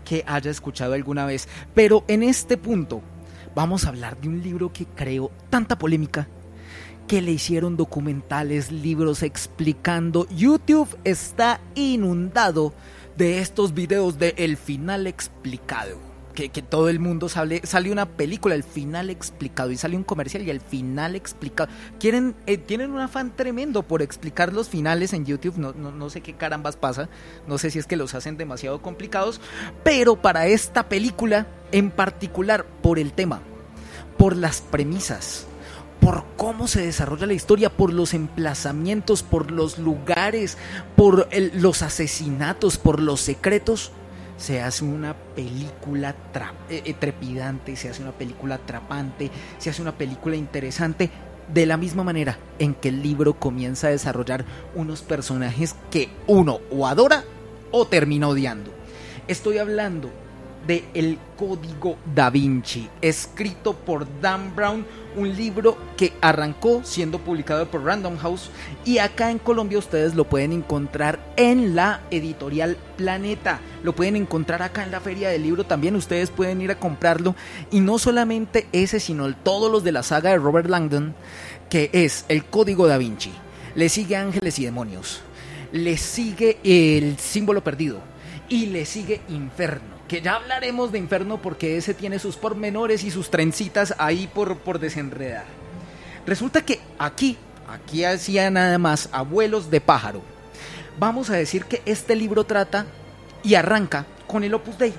[0.04, 1.47] que haya escuchado alguna vez.
[1.74, 3.01] Pero en este punto
[3.56, 6.28] vamos a hablar de un libro que creó tanta polémica
[7.08, 10.28] que le hicieron documentales, libros explicando.
[10.30, 12.74] YouTube está inundado
[13.18, 16.12] de estos videos de El final explicado.
[16.34, 20.03] Que, que todo el mundo sale, sale una película, el final explicado, y sale un
[20.03, 21.69] comercial y el final explicado.
[21.99, 26.09] Quieren, eh, tienen un afán tremendo por explicar los finales en YouTube, no, no, no
[26.09, 27.09] sé qué carambas pasa,
[27.47, 29.41] no sé si es que los hacen demasiado complicados,
[29.84, 33.41] pero para esta película en particular, por el tema,
[34.17, 35.45] por las premisas,
[35.99, 40.57] por cómo se desarrolla la historia, por los emplazamientos, por los lugares,
[40.95, 43.91] por el- los asesinatos, por los secretos,
[44.44, 46.14] se hace una película
[46.70, 51.10] eh, eh, trepidante, se hace una película atrapante, se hace una película interesante,
[51.54, 54.44] de la misma manera en que el libro comienza a desarrollar
[54.76, 57.24] unos personajes que uno o adora
[57.72, 58.74] o termina odiando.
[59.30, 60.12] Estoy hablando
[60.68, 64.86] de El Código Da Vinci, escrito por Dan Brown,
[65.16, 68.49] un libro que arrancó siendo publicado por Random House
[68.86, 74.61] y acá en Colombia ustedes lo pueden encontrar en la editorial Planeta, lo pueden encontrar
[74.61, 77.36] acá en la feria del libro también, ustedes pueden ir a comprarlo
[77.72, 81.14] y no solamente ese, sino todos los de la saga de Robert Langdon,
[81.70, 83.32] que es El Código Da Vinci,
[83.76, 85.22] le sigue Ángeles y Demonios,
[85.72, 87.99] le sigue El Símbolo Perdido
[88.49, 93.12] y le sigue Inferno que ya hablaremos de Inferno porque ese tiene sus pormenores y
[93.12, 95.45] sus trencitas ahí por, por desenredar.
[96.26, 97.38] Resulta que aquí,
[97.68, 100.22] aquí hacía nada más abuelos de pájaro.
[100.99, 102.86] Vamos a decir que este libro trata
[103.43, 104.93] y arranca con el Opus Dei.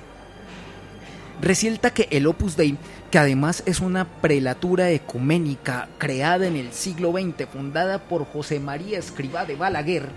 [1.41, 2.77] Resulta que el Opus Dei,
[3.11, 8.99] que además es una prelatura ecuménica creada en el siglo XX, fundada por José María
[8.99, 10.09] Escribá de Balaguer,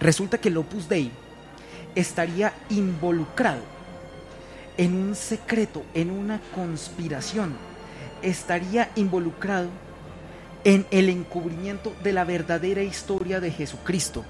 [0.00, 1.10] resulta que el Opus Dei
[1.94, 3.79] estaría involucrado
[4.76, 7.54] en un secreto, en una conspiración,
[8.22, 9.68] estaría involucrado
[10.64, 14.24] en el encubrimiento de la verdadera historia de Jesucristo,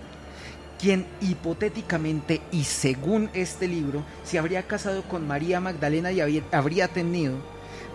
[0.80, 7.38] quien hipotéticamente y según este libro se habría casado con María Magdalena y habría tenido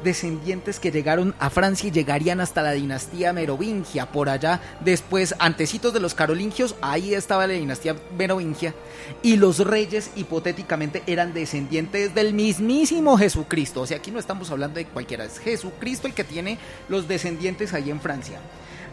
[0.05, 5.93] descendientes que llegaron a Francia y llegarían hasta la dinastía merovingia, por allá después, antecitos
[5.93, 8.73] de los carolingios, ahí estaba la dinastía merovingia,
[9.21, 14.77] y los reyes hipotéticamente eran descendientes del mismísimo Jesucristo, o sea, aquí no estamos hablando
[14.77, 18.39] de cualquiera, es Jesucristo el que tiene los descendientes ahí en Francia.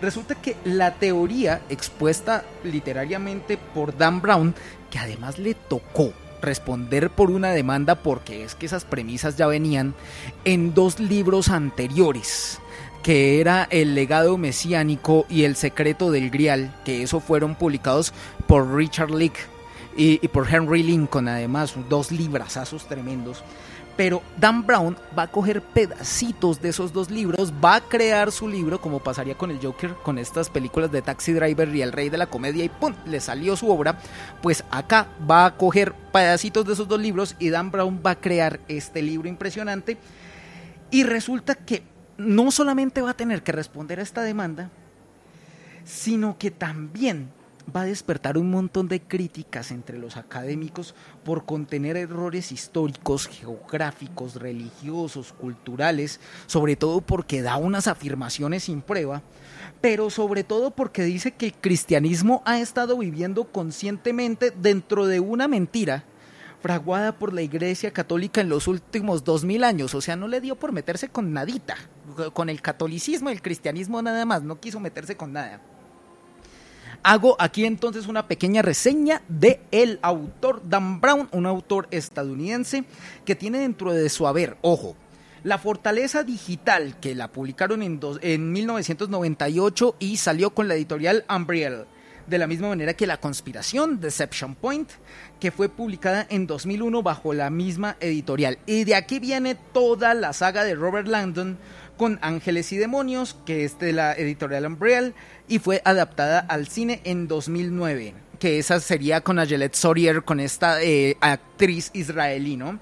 [0.00, 4.52] Resulta que la teoría expuesta literariamente por Dan Brown,
[4.90, 9.94] que además le tocó responder por una demanda porque es que esas premisas ya venían
[10.44, 12.60] en dos libros anteriores
[13.02, 18.12] que era El legado mesiánico y El secreto del Grial, que eso fueron publicados
[18.46, 19.40] por Richard Leake
[19.96, 23.42] y, y por Henry Lincoln, además, dos librazazos tremendos.
[23.96, 28.48] Pero Dan Brown va a coger pedacitos de esos dos libros, va a crear su
[28.48, 32.08] libro, como pasaría con el Joker, con estas películas de Taxi Driver y El Rey
[32.08, 32.94] de la Comedia, y ¡pum!
[33.06, 33.98] le salió su obra.
[34.40, 38.20] Pues acá va a coger pedacitos de esos dos libros y Dan Brown va a
[38.20, 39.98] crear este libro impresionante.
[40.90, 41.82] Y resulta que
[42.18, 44.70] no solamente va a tener que responder a esta demanda,
[45.84, 47.30] sino que también
[47.74, 50.94] va a despertar un montón de críticas entre los académicos
[51.24, 59.22] por contener errores históricos, geográficos, religiosos, culturales, sobre todo porque da unas afirmaciones sin prueba,
[59.80, 65.48] pero sobre todo porque dice que el cristianismo ha estado viviendo conscientemente dentro de una
[65.48, 66.04] mentira
[66.60, 70.40] fraguada por la Iglesia Católica en los últimos dos mil años, o sea, no le
[70.40, 71.76] dio por meterse con nadita,
[72.32, 75.60] con el catolicismo y el cristianismo nada más, no quiso meterse con nada.
[77.04, 82.84] Hago aquí entonces una pequeña reseña de el autor Dan Brown, un autor estadounidense
[83.24, 84.96] que tiene dentro de su haber, ojo,
[85.42, 91.24] la Fortaleza Digital, que la publicaron en, dos- en 1998 y salió con la editorial
[91.28, 91.86] Umbriel.
[92.28, 94.88] De la misma manera que La Conspiración, Deception Point,
[95.40, 98.58] que fue publicada en 2001 bajo la misma editorial.
[98.64, 101.58] Y de aquí viene toda la saga de Robert Langdon
[101.96, 105.14] con Ángeles y Demonios, que es de la editorial Umbriel,
[105.48, 108.14] y fue adaptada al cine en 2009.
[108.38, 112.80] Que esa sería con Ayelet Sorier, con esta eh, actriz israelí, ¿no?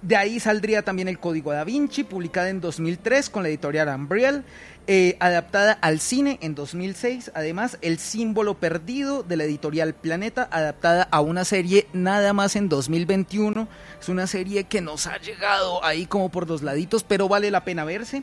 [0.00, 4.44] De ahí saldría también el Código Da Vinci, publicada en 2003 con la editorial Umbriel,
[4.86, 7.32] eh, adaptada al cine en 2006.
[7.34, 12.68] Además, El Símbolo Perdido de la editorial Planeta, adaptada a una serie nada más en
[12.68, 13.66] 2021.
[14.00, 17.64] Es una serie que nos ha llegado ahí como por dos laditos, pero vale la
[17.64, 18.22] pena verse.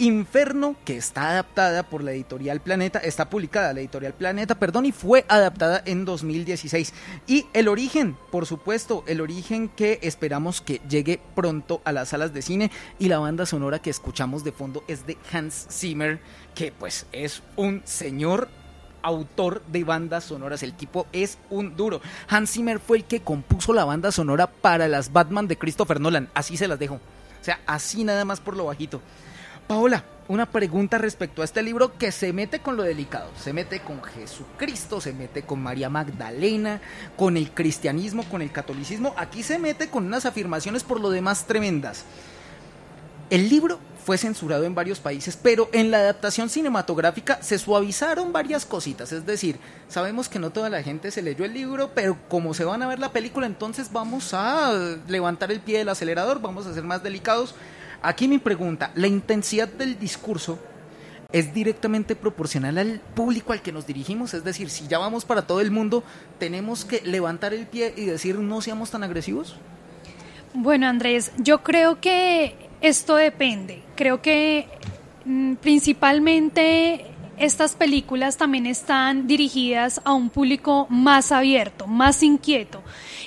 [0.00, 4.92] Inferno, que está adaptada por la editorial Planeta, está publicada la editorial Planeta, perdón, y
[4.92, 6.94] fue adaptada en 2016.
[7.26, 12.32] Y El Origen, por supuesto, El Origen que esperamos que llegue pronto a las salas
[12.32, 16.18] de cine y la banda sonora que escuchamos de fondo es de Hans Zimmer,
[16.54, 18.48] que pues es un señor
[19.02, 20.62] autor de bandas sonoras.
[20.62, 22.00] El tipo es un duro.
[22.26, 26.30] Hans Zimmer fue el que compuso la banda sonora para las Batman de Christopher Nolan.
[26.32, 26.94] Así se las dejo.
[26.94, 29.02] O sea, así nada más por lo bajito.
[29.70, 33.78] Paola, una pregunta respecto a este libro que se mete con lo delicado, se mete
[33.78, 36.80] con Jesucristo, se mete con María Magdalena,
[37.16, 41.46] con el cristianismo, con el catolicismo, aquí se mete con unas afirmaciones por lo demás
[41.46, 42.02] tremendas.
[43.30, 48.66] El libro fue censurado en varios países, pero en la adaptación cinematográfica se suavizaron varias
[48.66, 52.54] cositas, es decir, sabemos que no toda la gente se leyó el libro, pero como
[52.54, 54.72] se van a ver la película, entonces vamos a
[55.06, 57.54] levantar el pie del acelerador, vamos a ser más delicados
[58.02, 60.58] Aquí mi pregunta, ¿la intensidad del discurso
[61.32, 64.32] es directamente proporcional al público al que nos dirigimos?
[64.32, 66.02] Es decir, si ya vamos para todo el mundo,
[66.38, 69.56] ¿tenemos que levantar el pie y decir no seamos tan agresivos?
[70.54, 73.82] Bueno, Andrés, yo creo que esto depende.
[73.96, 74.66] Creo que
[75.26, 77.04] mm, principalmente
[77.40, 82.82] estas películas también están dirigidas a un público más abierto, más inquieto.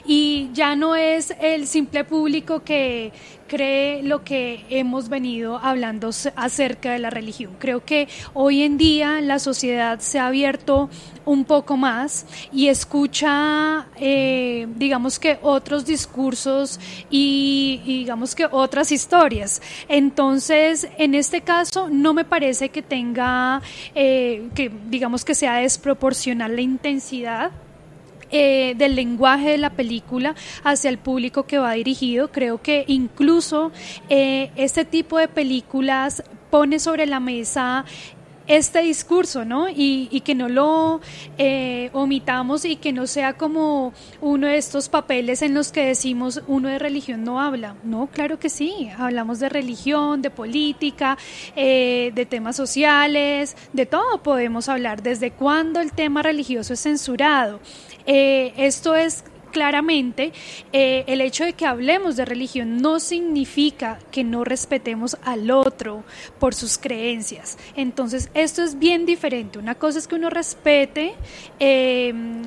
[0.06, 3.12] Y ya no es el simple público que,
[3.54, 7.56] cree lo que hemos venido hablando acerca de la religión.
[7.60, 10.90] Creo que hoy en día la sociedad se ha abierto
[11.24, 16.80] un poco más y escucha, eh, digamos que otros discursos
[17.12, 19.62] y, digamos que otras historias.
[19.88, 23.62] Entonces, en este caso, no me parece que tenga,
[23.94, 27.52] eh, que digamos que sea desproporcional la intensidad
[28.36, 32.32] eh, del lenguaje de la película hacia el público que va dirigido.
[32.32, 33.72] Creo que incluso
[34.10, 37.86] eh, este tipo de películas pone sobre la mesa
[38.48, 39.68] este discurso, ¿no?
[39.70, 41.00] Y, que no lo
[41.38, 46.42] eh, omitamos y que no sea como uno de estos papeles en los que decimos
[46.48, 47.76] uno de religión no habla.
[47.84, 51.20] No, claro que sí, hablamos de religión, de política,
[51.56, 55.04] de temas sociales, de todo podemos hablar.
[55.04, 57.60] ¿Desde cuándo el tema religioso es censurado?
[58.06, 59.24] Eh, esto es
[59.54, 60.34] claramente
[60.74, 66.04] eh, el hecho de que hablemos de religión no significa que no respetemos al otro
[66.40, 67.58] por sus creencias.
[67.78, 69.60] Entonces, esto es bien diferente.
[69.60, 71.14] Una cosa es que uno respete
[71.60, 72.42] em,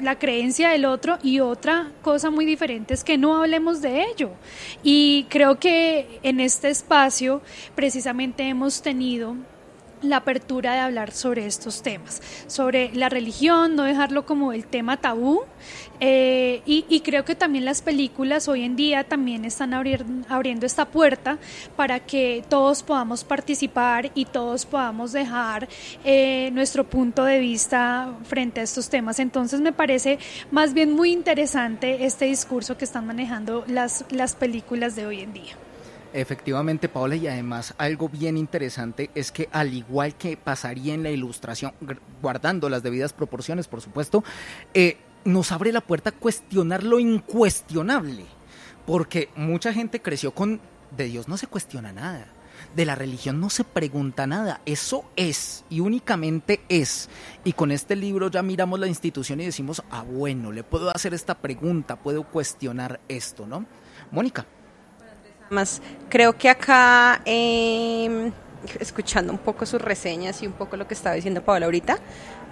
[0.00, 4.30] la creencia del otro y otra cosa muy diferente es que no hablemos de ello.
[4.82, 7.40] Y creo que en este espacio
[7.74, 9.34] precisamente hemos tenido
[10.04, 14.96] la apertura de hablar sobre estos temas, sobre la religión, no dejarlo como el tema
[14.96, 15.42] tabú.
[16.00, 21.38] Eh, y, creo que también las películas hoy en día también están abriendo esta puerta
[21.76, 25.68] para que todos podamos participar y todos podamos dejar
[26.04, 29.18] eh, nuestro punto de vista frente a estos temas.
[29.18, 30.18] Entonces me parece
[30.50, 35.32] más bien muy interesante este discurso que están manejando las, las películas de hoy en
[35.32, 35.63] día.
[36.14, 41.10] Efectivamente, Paola, y además algo bien interesante es que al igual que pasaría en la
[41.10, 41.72] ilustración,
[42.22, 44.22] guardando las debidas proporciones, por supuesto,
[44.74, 48.26] eh, nos abre la puerta a cuestionar lo incuestionable,
[48.86, 50.60] porque mucha gente creció con
[50.96, 52.28] de Dios no se cuestiona nada.
[52.76, 57.08] De la religión no se pregunta nada, eso es y únicamente es.
[57.42, 61.12] Y con este libro ya miramos la institución y decimos, ah, bueno, le puedo hacer
[61.12, 63.66] esta pregunta, puedo cuestionar esto, ¿no?
[64.12, 64.46] Mónica.
[65.50, 68.32] Más creo que acá, em,
[68.80, 71.98] escuchando un poco sus reseñas y un poco lo que estaba diciendo Paola ahorita,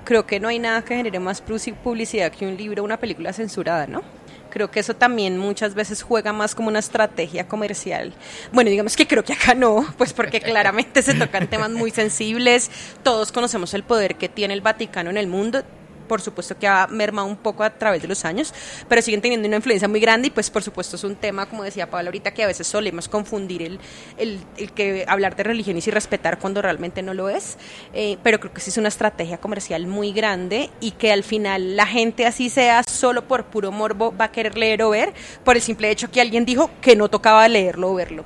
[0.05, 3.33] creo que no hay nada que genere más publicidad que un libro o una película
[3.33, 4.03] censurada, ¿no?
[4.51, 8.13] Creo que eso también muchas veces juega más como una estrategia comercial.
[8.53, 12.71] Bueno, digamos que creo que acá no, pues porque claramente se tocan temas muy sensibles,
[13.03, 15.63] todos conocemos el poder que tiene el Vaticano en el mundo,
[16.03, 18.53] por supuesto que ha mermado un poco a través de los años,
[18.89, 21.65] pero siguen teniendo una influencia muy grande y pues por supuesto es un tema, como
[21.65, 23.81] decía Pablo ahorita, que a veces solemos confundir el,
[24.19, 27.59] el, que hablar de religión y respetar cuando realmente no lo es,
[27.93, 31.77] eh, pero creo que sí es una estrategia comercial muy grande y que al final
[31.77, 35.13] la gente así sea solo por puro morbo va a querer leer o ver
[35.45, 38.25] por el simple hecho que alguien dijo que no tocaba leerlo o verlo.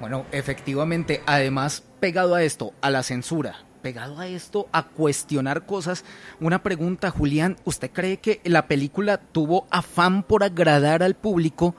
[0.00, 6.04] Bueno, efectivamente, además pegado a esto, a la censura, pegado a esto, a cuestionar cosas,
[6.40, 11.76] una pregunta, Julián, ¿usted cree que la película tuvo afán por agradar al público?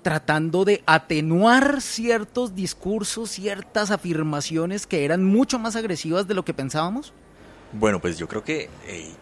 [0.00, 6.54] tratando de atenuar ciertos discursos, ciertas afirmaciones que eran mucho más agresivas de lo que
[6.54, 7.12] pensábamos?
[7.72, 8.68] Bueno, pues yo creo que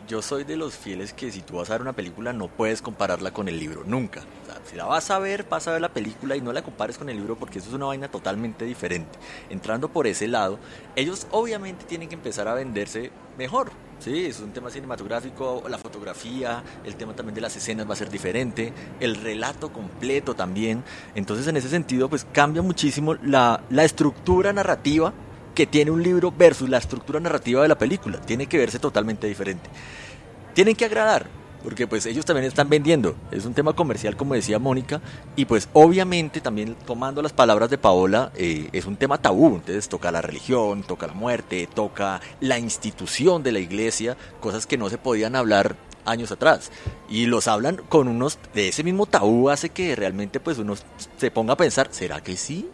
[0.09, 2.81] yo soy de los fieles que si tú vas a ver una película no puedes
[2.81, 4.23] compararla con el libro, nunca.
[4.65, 7.11] si la vas a ver, vas a ver la película y no la compares con
[7.11, 9.19] el libro porque eso es una vaina totalmente diferente.
[9.51, 10.59] Entrando por ese lado,
[10.97, 13.71] ellos obviamente tienen que empezar a venderse mejor.
[13.99, 17.97] Sí, es un tema cinematográfico, la fotografía, el tema también de las escenas va a
[17.97, 20.85] ser diferente, el relato completo también.
[21.15, 25.13] Entonces en ese sentido pues cambia muchísimo la, la estructura narrativa
[25.59, 28.21] que tiene un libro versus la estructura narrativa de la película.
[28.21, 29.69] Tiene que verse totalmente diferente.
[30.55, 31.27] Tienen que agradar,
[31.65, 33.17] porque pues ellos también están vendiendo.
[33.33, 35.01] Es un tema comercial, como decía Mónica,
[35.35, 39.57] y pues obviamente también tomando las palabras de Paola, eh, es un tema tabú.
[39.57, 44.79] Entonces toca la religión, toca la muerte, toca la institución de la iglesia, cosas que
[44.79, 46.71] no se podían hablar años atrás
[47.11, 50.75] y los hablan con unos de ese mismo tabú hace que realmente pues uno
[51.19, 52.71] se ponga a pensar será que sí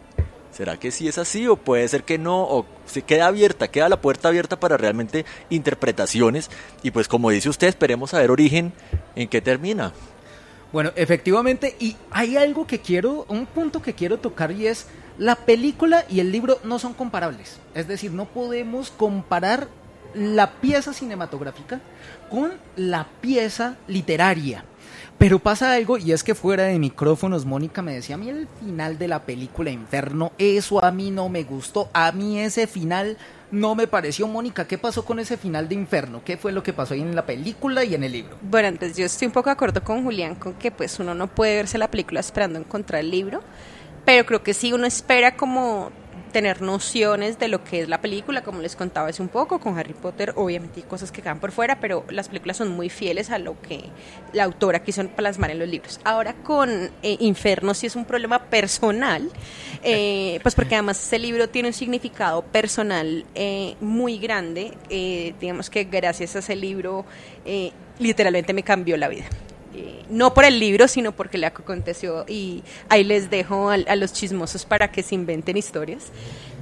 [0.55, 3.89] será que sí es así o puede ser que no o se queda abierta queda
[3.89, 6.49] la puerta abierta para realmente interpretaciones
[6.81, 8.71] y pues como dice usted esperemos a ver origen
[9.15, 9.91] en qué termina.
[10.71, 14.87] Bueno efectivamente y hay algo que quiero un punto que quiero tocar y es
[15.17, 17.57] la película y el libro no son comparables.
[17.73, 19.67] Es decir no podemos comparar
[20.13, 21.81] la pieza cinematográfica
[22.29, 24.63] con la pieza literaria.
[25.17, 28.47] Pero pasa algo y es que fuera de micrófonos Mónica me decía, a mí el
[28.59, 33.17] final de la película Inferno, eso a mí no me gustó, a mí ese final
[33.49, 34.27] no me pareció.
[34.27, 36.21] Mónica, ¿qué pasó con ese final de Inferno?
[36.25, 38.37] ¿Qué fue lo que pasó ahí en la película y en el libro?
[38.41, 41.27] Bueno, entonces yo estoy un poco de acuerdo con Julián con que pues uno no
[41.27, 43.41] puede verse la película esperando encontrar el libro,
[44.03, 45.91] pero creo que sí uno espera como
[46.35, 49.79] tener nociones de lo que es la película, como les contaba hace un poco, con
[49.79, 53.29] Harry Potter obviamente hay cosas que quedan por fuera, pero las películas son muy fieles
[53.29, 53.85] a lo que
[54.33, 56.01] la autora quiso plasmar en los libros.
[56.03, 59.31] Ahora con eh, Inferno sí es un problema personal,
[59.81, 64.73] eh, pues porque además ese libro tiene un significado personal eh, muy grande,
[65.39, 67.05] digamos que gracias a ese libro
[67.97, 69.23] literalmente me cambió la vida.
[69.77, 74.13] Eh, no por el libro, sino porque le aconteció y ahí les dejo a, los
[74.13, 76.05] chismosos para que se inventen historias.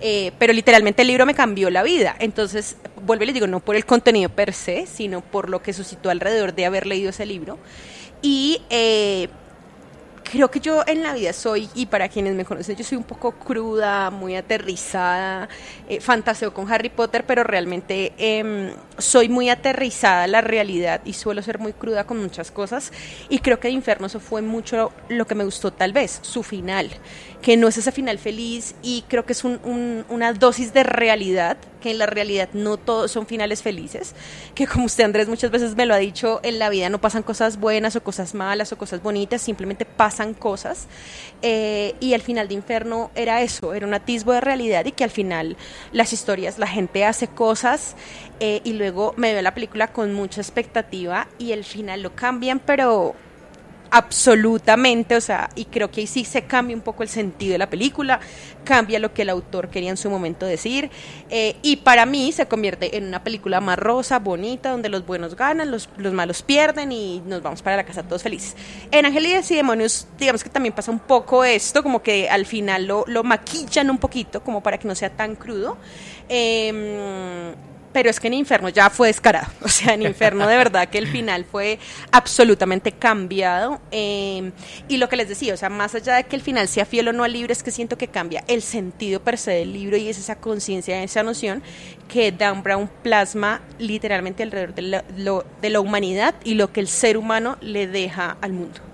[0.02, 2.16] Eh, pero literalmente el libro me cambió la vida.
[2.20, 5.74] Entonces, vuelvo y les digo, no por el contenido per se, sino por lo que
[5.74, 7.60] suscitó alrededor de haber leído ese libro.
[8.24, 9.28] Y eh,
[10.24, 13.04] creo que yo en la vida soy, y para quienes me conocen, yo soy un
[13.04, 15.50] poco cruda, muy aterrizada,
[15.90, 21.14] eh, fantaseo con Harry Potter, pero realmente em, soy muy aterrizada a la realidad y
[21.14, 22.92] suelo ser muy cruda con muchas cosas.
[23.30, 26.44] Y creo que de Inferno eso fue mucho lo que me gustó tal vez, su
[26.44, 26.90] final
[27.44, 31.92] que no es ese final feliz y creo que es una dosis de realidad, que
[31.92, 34.16] en la realidad no todos son finales felices,
[34.56, 37.22] que como usted Andrés muchas veces me lo ha dicho, en la vida no pasan
[37.22, 40.88] cosas buenas o cosas malas o cosas bonitas, simplemente pasan cosas.
[41.42, 45.04] Eh, y el final de Inferno era eso, era un atisbo de realidad y que
[45.04, 45.58] al final
[45.92, 47.98] las historias, la gente hace cosas
[48.40, 52.60] eh, y luego me veo la película con mucha expectativa y el final lo cambian,
[52.60, 53.16] pero
[53.94, 57.60] absolutamente, o sea, y creo que ahí sí se cambia un poco el sentido de
[57.60, 58.20] la película,
[58.64, 60.90] cambia lo que el autor quería en su momento decir,
[61.30, 65.36] eh, y para mí se convierte en una película más rosa, bonita, donde los buenos
[65.36, 68.56] ganan, los, los malos pierden y nos vamos para la casa todos felices.
[68.90, 72.88] En Ángeles y Demonios, digamos que también pasa un poco esto, como que al final
[72.88, 75.78] lo, lo maquillan un poquito, como para que no sea tan crudo.
[76.30, 77.54] Eh,
[77.94, 79.48] pero es que en Inferno ya fue descarado.
[79.64, 81.80] O sea, en Inferno de verdad que el final fue
[82.12, 83.82] absolutamente cambiado.
[83.92, 84.52] Eh,
[84.88, 87.08] y lo que les decía, o sea, más allá de que el final sea fiel
[87.08, 89.98] o no al libro, es que siento que cambia el sentido per se del libro
[89.98, 91.64] y es esa conciencia, esa noción
[92.08, 97.18] que Dan Brown plasma literalmente alrededor de de la humanidad y lo que el ser
[97.18, 98.93] humano le deja al mundo.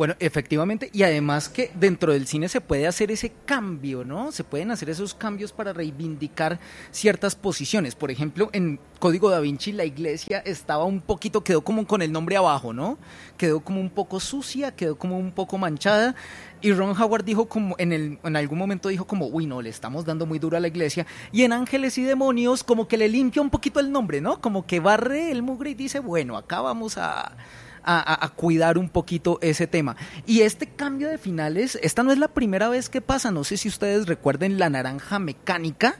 [0.00, 4.32] Bueno, efectivamente, y además que dentro del cine se puede hacer ese cambio, ¿no?
[4.32, 6.58] Se pueden hacer esos cambios para reivindicar
[6.90, 7.94] ciertas posiciones.
[7.96, 12.12] Por ejemplo, en Código da Vinci la iglesia estaba un poquito, quedó como con el
[12.12, 12.96] nombre abajo, ¿no?
[13.36, 16.14] Quedó como un poco sucia, quedó como un poco manchada.
[16.62, 19.68] Y Ron Howard dijo como, en, el, en algún momento dijo como, uy, no, le
[19.68, 21.06] estamos dando muy duro a la iglesia.
[21.30, 24.40] Y en Ángeles y Demonios como que le limpia un poquito el nombre, ¿no?
[24.40, 27.36] Como que barre el mugre y dice, bueno, acá vamos a
[27.84, 29.96] a, cuidar un poquito ese tema.
[30.26, 33.56] Y este cambio de finales, esta no es la primera vez que pasa, no sé
[33.56, 35.96] si ustedes recuerden La Naranja Mecánica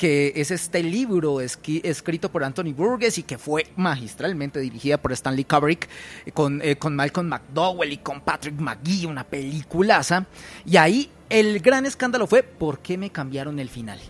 [0.00, 5.44] que es este libro escrito por Anthony Burgess y que fue magistralmente dirigida por Stanley
[5.44, 5.90] Kubrick
[6.32, 10.24] con, eh, con Malcolm McDowell y con Patrick McGee, una peliculaza.
[10.64, 14.00] Y ahí el gran escándalo fue ¿por qué me cambiaron el final?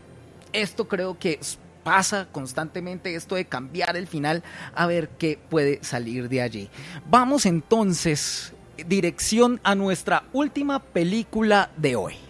[0.53, 1.40] Esto creo que
[1.83, 4.43] pasa constantemente esto de cambiar el final
[4.74, 6.70] a ver qué puede salir de allí.
[7.09, 8.53] Vamos entonces
[8.87, 12.30] dirección a nuestra última película de hoy.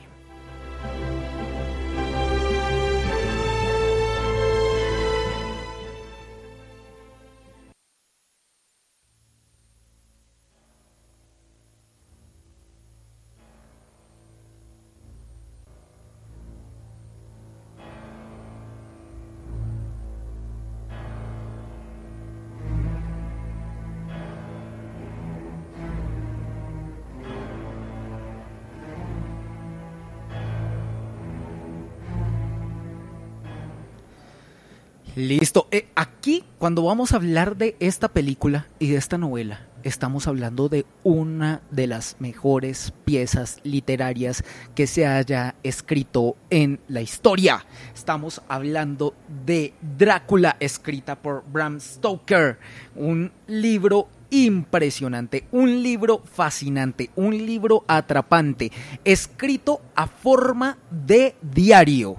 [35.30, 35.68] Listo.
[35.70, 40.68] Eh, aquí, cuando vamos a hablar de esta película y de esta novela, estamos hablando
[40.68, 44.42] de una de las mejores piezas literarias
[44.74, 47.64] que se haya escrito en la historia.
[47.94, 49.14] Estamos hablando
[49.44, 52.58] de Drácula, escrita por Bram Stoker,
[52.96, 58.72] un libro impresionante, un libro fascinante, un libro atrapante,
[59.04, 62.16] escrito a forma de diario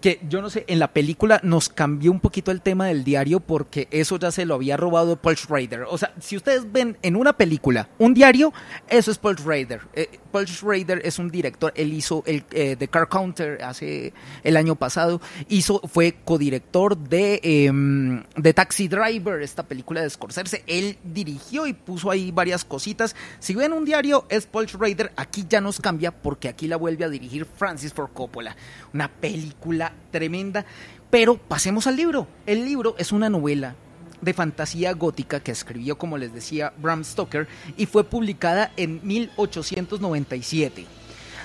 [0.00, 3.40] que yo no sé, en la película nos cambió un poquito el tema del diario
[3.40, 5.84] porque eso ya se lo había robado Paul Schrader.
[5.88, 8.52] O sea, si ustedes ven en una película un diario,
[8.88, 9.82] eso es Paul Schrader.
[9.94, 14.56] Eh, Paul Schrader es un director, él hizo el eh, The Car Counter hace el
[14.56, 20.64] año pasado, hizo, fue codirector de, em, de Taxi Driver, esta película de Scorsese.
[20.66, 23.14] Él dirigió y puso ahí varias cositas.
[23.38, 25.12] Si ven un diario, es Paul Schrader.
[25.16, 28.56] Aquí ya nos cambia porque aquí la vuelve a dirigir Francis Ford Coppola.
[28.92, 30.64] Una película tremenda.
[31.10, 32.26] Pero pasemos al libro.
[32.46, 33.74] El libro es una novela
[34.20, 40.86] de fantasía gótica que escribió, como les decía, Bram Stoker y fue publicada en 1897.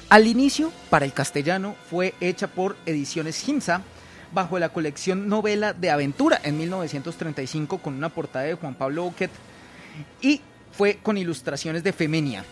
[0.09, 3.81] Al inicio, para el castellano, fue hecha por Ediciones Gimsa
[4.31, 9.31] bajo la colección Novela de Aventura en 1935 con una portada de Juan Pablo Boquet
[10.21, 10.41] y
[10.71, 12.43] fue con ilustraciones de Femenia.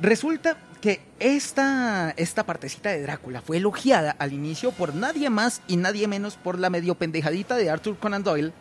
[0.00, 5.76] Resulta que esta, esta partecita de Drácula fue elogiada al inicio por nadie más y
[5.76, 8.52] nadie menos por la medio pendejadita de Arthur Conan Doyle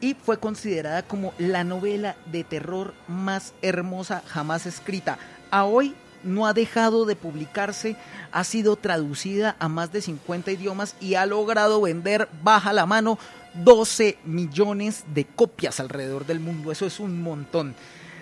[0.00, 5.18] y fue considerada como la novela de terror más hermosa jamás escrita.
[5.50, 5.94] A hoy
[6.24, 7.96] no ha dejado de publicarse,
[8.32, 13.18] ha sido traducida a más de 50 idiomas y ha logrado vender, baja la mano,
[13.54, 16.72] 12 millones de copias alrededor del mundo.
[16.72, 17.74] Eso es un montón.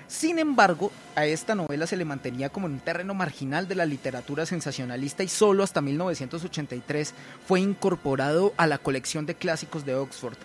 [0.09, 3.87] Sin embargo, a esta novela se le mantenía como en un terreno marginal de la
[3.87, 7.13] literatura sensacionalista y solo hasta 1983
[7.45, 10.37] fue incorporado a la colección de clásicos de Oxford.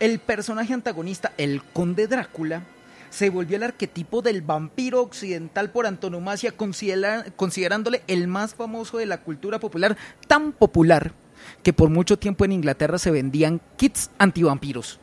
[0.00, 2.62] El personaje antagonista, el conde Drácula,
[3.10, 9.18] se volvió el arquetipo del vampiro occidental por antonomasia, considerándole el más famoso de la
[9.18, 11.12] cultura popular, tan popular
[11.62, 15.00] que por mucho tiempo en Inglaterra se vendían kits antivampiros.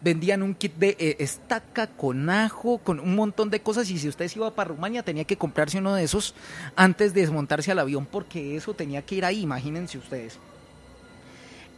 [0.00, 4.08] Vendían un kit de eh, estaca con ajo, con un montón de cosas y si
[4.08, 6.34] usted se iba para Rumania tenía que comprarse uno de esos
[6.76, 10.38] antes de desmontarse al avión porque eso tenía que ir ahí, imagínense ustedes.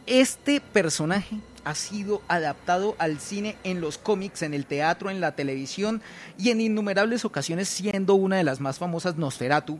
[0.07, 5.35] Este personaje ha sido adaptado al cine en los cómics, en el teatro, en la
[5.35, 6.01] televisión
[6.37, 9.79] y en innumerables ocasiones siendo una de las más famosas Nosferatu,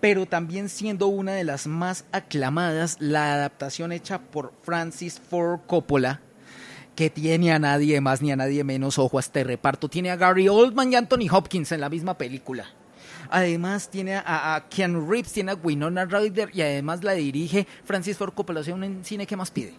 [0.00, 6.20] pero también siendo una de las más aclamadas la adaptación hecha por Francis Ford Coppola,
[6.98, 9.88] que tiene a nadie más ni a nadie menos ojo a este reparto.
[9.88, 12.66] Tiene a Gary Oldman y Anthony Hopkins en la misma película.
[13.30, 18.16] Además tiene a, a Keanu Reeves, tiene a Winona Ryder y además la dirige Francis
[18.16, 18.58] Ford Coppola.
[18.58, 19.74] O sea, un cine que más pide.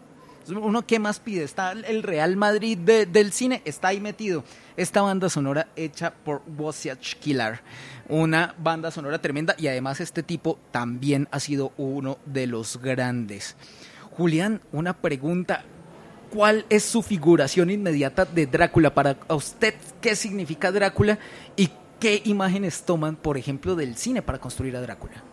[0.48, 1.44] Uno, ¿qué más pide?
[1.44, 4.46] Está el Real Madrid del cine, está ahí metido.
[4.78, 7.60] Esta banda sonora hecha por Wozniak Killer,
[8.08, 13.58] una banda sonora tremenda y además este tipo también ha sido uno de los grandes.
[14.12, 15.66] Julián, una pregunta.
[16.32, 18.94] ¿Cuál es su figuración inmediata de Drácula?
[18.94, 21.18] Para usted, ¿qué significa Drácula?
[21.56, 21.70] ¿Y
[22.00, 25.24] qué imágenes toman, por ejemplo, del cine para construir a Drácula?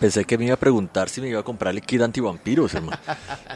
[0.00, 2.98] Pensé que me iba a preguntar si me iba a comprar el kit antivampiros, hermano.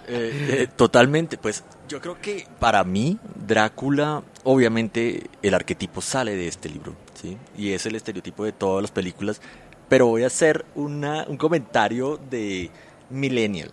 [0.06, 6.46] Eh, eh, totalmente, pues yo creo que para mí, Drácula, obviamente el arquetipo sale de
[6.46, 7.38] este libro, ¿sí?
[7.56, 9.40] Y es el estereotipo de todas las películas,
[9.88, 12.70] pero voy a hacer una, un comentario de
[13.08, 13.70] Millennial,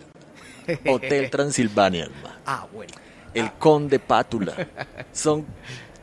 [0.86, 2.36] Hotel Transilvania, hermano.
[2.46, 2.94] Ah, bueno.
[3.34, 4.54] El Conde Pátula.
[5.12, 5.44] Son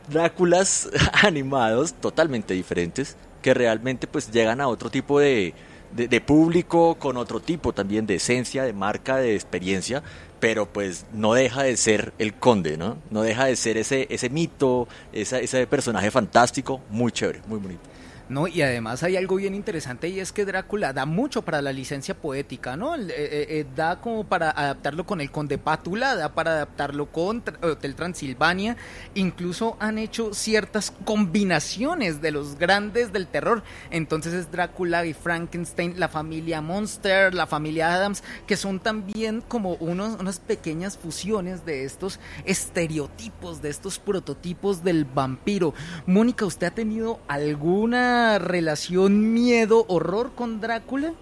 [0.08, 0.90] Dráculas
[1.22, 5.54] animados totalmente diferentes que realmente pues llegan a otro tipo de
[5.92, 10.02] de, público, con otro tipo también de esencia, de marca, de experiencia,
[10.38, 12.98] pero pues no deja de ser el conde, ¿no?
[13.10, 17.89] No deja de ser ese, ese mito, ese personaje fantástico, muy chévere, muy bonito.
[18.30, 18.46] ¿No?
[18.46, 22.14] Y además hay algo bien interesante y es que Drácula da mucho para la licencia
[22.16, 22.94] poética, ¿no?
[22.94, 27.42] Eh, eh, eh, da como para adaptarlo con el Conde Pátula, da para adaptarlo con
[27.60, 28.76] Hotel Transilvania,
[29.14, 35.98] incluso han hecho ciertas combinaciones de los grandes del terror, entonces es Drácula y Frankenstein,
[35.98, 41.84] la familia Monster, la familia Adams, que son también como unos, unas pequeñas fusiones de
[41.84, 45.74] estos estereotipos, de estos prototipos del vampiro.
[46.06, 51.12] Mónica, ¿usted ha tenido alguna relación miedo-horror con Drácula?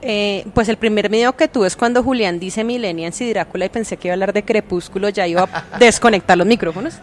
[0.00, 3.68] Eh, pues el primer miedo que tuve es cuando Julián dice Millennials y Drácula y
[3.68, 6.94] pensé que iba a hablar de Crepúsculo, ya iba a desconectar los micrófonos.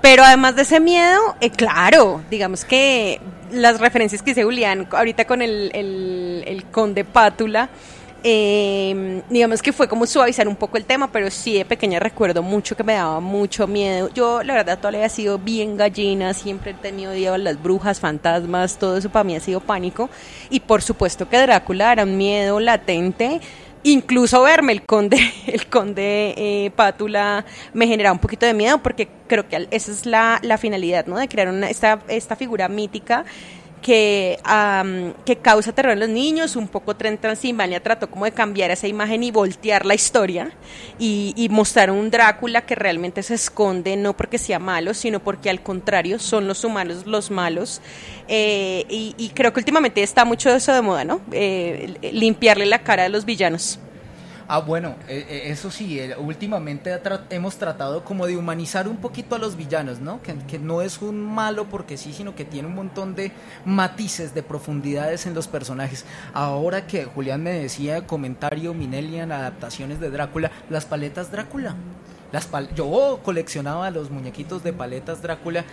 [0.00, 3.20] Pero además de ese miedo, eh, claro, digamos que
[3.50, 7.70] las referencias que hice Julián ahorita con el, el, el Conde Pátula,
[8.24, 12.42] Eh, digamos que fue como suavizar un poco el tema, pero sí de pequeña recuerdo
[12.42, 14.10] mucho que me daba mucho miedo.
[14.12, 18.00] Yo, la verdad, todavía he sido bien gallina, siempre he tenido miedo a las brujas,
[18.00, 20.10] fantasmas, todo eso para mí ha sido pánico.
[20.50, 23.40] Y por supuesto que Drácula era un miedo latente.
[23.84, 29.08] Incluso verme el conde, el conde eh, Pátula me generaba un poquito de miedo porque
[29.28, 31.16] creo que esa es la, la finalidad, ¿no?
[31.16, 33.24] De crear una, esta, esta figura mítica
[33.78, 34.38] que,
[35.24, 38.86] que causa terror en los niños, un poco Tren Transilvania trató como de cambiar esa
[38.86, 40.52] imagen y voltear la historia
[40.98, 45.62] y, mostrar un Drácula que realmente se esconde no porque sea malo, sino porque al
[45.62, 47.80] contrario son los humanos los malos.
[48.28, 51.20] Eh, y, creo que últimamente está mucho eso de moda, ¿no?
[51.32, 53.78] Eh, limpiarle la cara a los villanos.
[54.50, 59.34] Ah, bueno, eh, eh, eso sí, eh, últimamente hemos tratado como de humanizar un poquito
[59.34, 60.22] a los villanos, ¿no?
[60.22, 63.30] Que, que, no es un malo porque sí, sino que tiene un montón de
[63.66, 66.06] matices, de profundidades en los personajes.
[66.32, 71.76] Ahora que Julián me decía comentario Minelian, adaptaciones de Drácula, las paletas Drácula.
[72.32, 75.64] Las yo coleccionaba los muñequitos de paletas Drácula.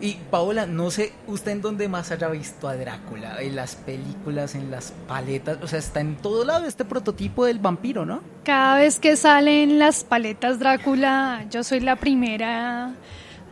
[0.00, 4.54] Y Paola, no sé usted en dónde más haya visto a Drácula, en las películas,
[4.54, 8.20] en las paletas, o sea, está en todo lado este prototipo del vampiro, ¿no?
[8.42, 12.94] Cada vez que salen las paletas Drácula, yo soy la primera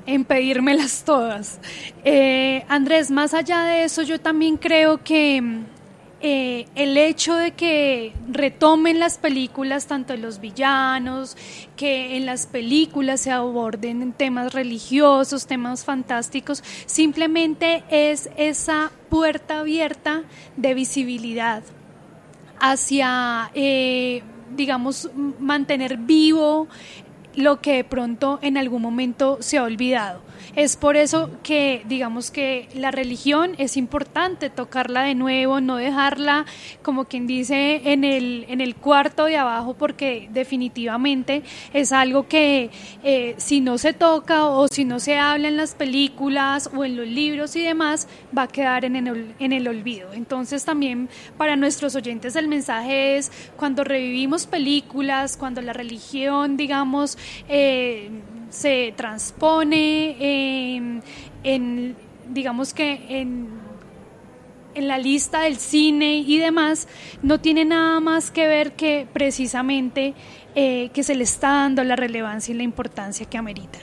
[0.06, 1.60] en pedírmelas todas.
[2.04, 5.62] Eh, Andrés, más allá de eso, yo también creo que
[6.22, 11.36] eh, el hecho de que retomen las películas, tanto los villanos,
[11.76, 20.24] que en las películas se aborden temas religiosos, temas fantásticos, simplemente es esa puerta abierta
[20.56, 21.62] de visibilidad
[22.58, 24.22] hacia, eh,
[24.54, 26.68] digamos, mantener vivo
[27.34, 30.29] lo que de pronto en algún momento se ha olvidado.
[30.56, 36.44] Es por eso que digamos que la religión es importante tocarla de nuevo, no dejarla
[36.82, 42.70] como quien dice en el, en el cuarto de abajo porque definitivamente es algo que
[43.04, 46.96] eh, si no se toca o si no se habla en las películas o en
[46.96, 50.12] los libros y demás va a quedar en el, en el olvido.
[50.12, 57.16] Entonces también para nuestros oyentes el mensaje es cuando revivimos películas, cuando la religión digamos
[57.48, 58.10] eh,
[58.50, 60.16] se transpone
[61.42, 61.96] en,
[62.28, 63.48] digamos que en,
[64.74, 66.88] en la lista del cine y demás,
[67.22, 70.14] no tiene nada más que ver que precisamente
[70.54, 73.78] eh, que se le está dando la relevancia y la importancia que amerita.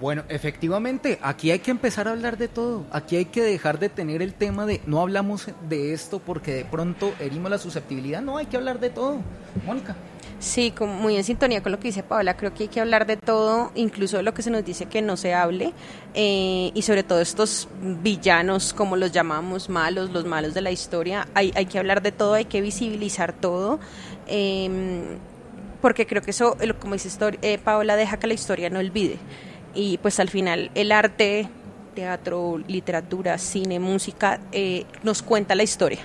[0.00, 2.86] Bueno, efectivamente, aquí hay que empezar a hablar de todo.
[2.90, 6.64] Aquí hay que dejar de tener el tema de no hablamos de esto porque de
[6.64, 8.22] pronto herimos la susceptibilidad.
[8.22, 9.20] No, hay que hablar de todo.
[9.66, 9.96] Mónica.
[10.40, 13.18] Sí, muy en sintonía con lo que dice Paola, creo que hay que hablar de
[13.18, 15.74] todo, incluso de lo que se nos dice que no se hable,
[16.14, 21.28] eh, y sobre todo estos villanos, como los llamamos, malos, los malos de la historia,
[21.34, 23.80] hay, hay que hablar de todo, hay que visibilizar todo,
[24.28, 25.18] em,
[25.82, 27.10] porque creo que eso, como dice
[27.42, 29.18] eh, Paola, deja que la historia no olvide,
[29.74, 31.50] y pues al final el arte,
[31.94, 35.98] teatro, literatura, cine, música, eh, nos cuenta la historia.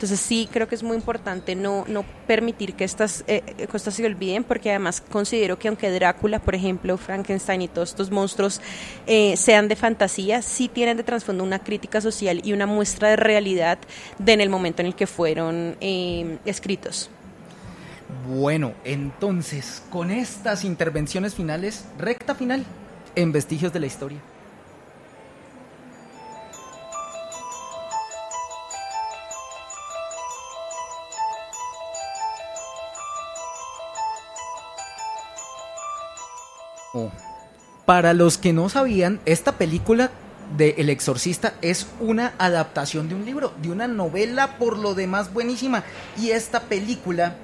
[0.00, 3.92] Entonces sí creo que es muy importante no, no permitir que estas eh, eh, cosas
[3.92, 8.62] se olviden porque además considero que aunque Drácula, por ejemplo, Frankenstein y todos estos monstruos
[9.06, 13.16] eh, sean de fantasía, sí tienen de trasfondo una crítica social y una muestra de
[13.16, 13.78] realidad
[14.18, 15.76] de en el momento en el que fueron
[16.46, 17.10] escritos.
[18.26, 22.64] Bueno, entonces, con estas intervenciones finales, recta final
[23.16, 24.18] en Vestigios de la Historia.
[37.86, 40.10] Para los que no sabían, esta película
[40.56, 45.32] de El Exorcista es una adaptación de un libro, de una novela por lo demás
[45.32, 45.84] buenísima.
[46.18, 47.36] Y esta película,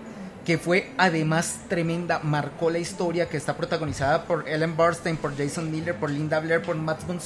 [0.44, 5.70] que fue además tremenda, marcó la historia, que está protagonizada por Ellen Burstyn, por Jason
[5.70, 7.20] Miller, por Linda Blair, por Matt von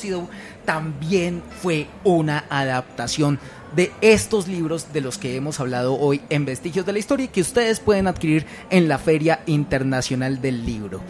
[0.64, 3.38] también fue una adaptación
[3.74, 7.28] de estos libros de los que hemos hablado hoy en Vestigios de la Historia y
[7.28, 11.00] que ustedes pueden adquirir en la Feria Internacional del Libro.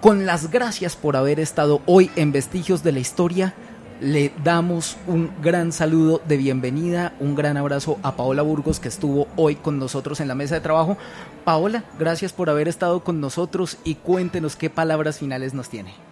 [0.00, 3.54] Con las gracias por haber estado hoy en Vestigios de la Historia,
[4.00, 9.28] le damos un gran saludo de bienvenida, un gran abrazo a Paola Burgos que estuvo
[9.36, 10.96] hoy con nosotros en la mesa de trabajo.
[11.44, 16.09] Paola, gracias por haber estado con nosotros y cuéntenos qué palabras finales nos tiene.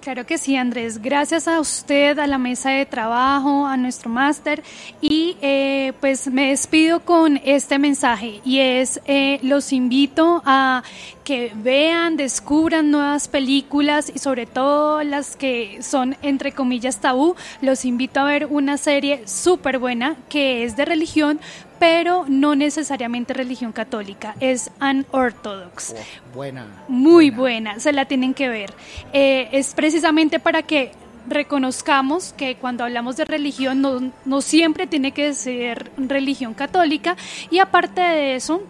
[0.00, 1.02] Claro que sí, Andrés.
[1.02, 4.62] Gracias a usted, a la mesa de trabajo, a nuestro máster.
[5.02, 10.82] Y eh, pues me despido con este mensaje y es, eh, los invito a
[11.22, 17.36] que vean, descubran nuevas películas y sobre todo las que son entre comillas tabú.
[17.60, 21.40] Los invito a ver una serie súper buena que es de religión,
[21.80, 25.94] pero no necesariamente religión católica, es unorthodox.
[25.96, 26.66] Oh, buena.
[26.88, 27.80] Muy buena.
[27.80, 28.74] se la tienen que ver.
[29.14, 30.92] Eh, es precisamente para que
[31.26, 37.16] reconozcamos que cuando hablamos de religión no, no siempre tiene que ser religión católica
[37.50, 38.62] y aparte de eso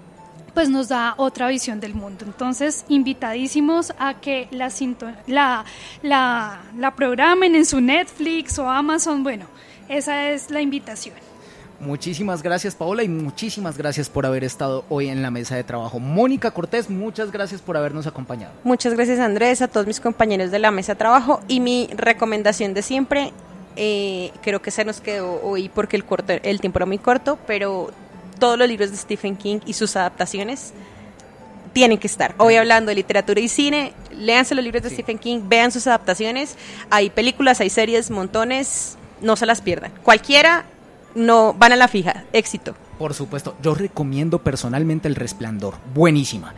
[0.54, 2.24] pues nos da otra visión del mundo.
[2.24, 4.70] Entonces, invitadísimos a que la,
[5.26, 5.64] la,
[6.02, 9.22] la, la programen en su Netflix o Amazon.
[9.22, 9.46] Bueno,
[9.88, 11.29] esa es la invitación.
[11.80, 15.98] Muchísimas gracias Paola y muchísimas gracias por haber estado hoy en la mesa de trabajo.
[15.98, 18.52] Mónica Cortés, muchas gracias por habernos acompañado.
[18.64, 22.74] Muchas gracias Andrés, a todos mis compañeros de la mesa de trabajo y mi recomendación
[22.74, 23.32] de siempre,
[23.76, 27.38] eh, creo que se nos quedó hoy porque el, corto, el tiempo era muy corto,
[27.46, 27.90] pero
[28.38, 30.74] todos los libros de Stephen King y sus adaptaciones
[31.72, 32.34] tienen que estar.
[32.36, 36.56] Hoy hablando de literatura y cine, léanse los libros de Stephen King, vean sus adaptaciones,
[36.90, 39.92] hay películas, hay series, montones, no se las pierdan.
[40.02, 40.64] Cualquiera
[41.14, 42.24] no van a la fija.
[42.32, 42.74] Éxito.
[42.98, 45.74] Por supuesto, yo recomiendo personalmente El Resplandor.
[45.94, 46.54] Buenísima.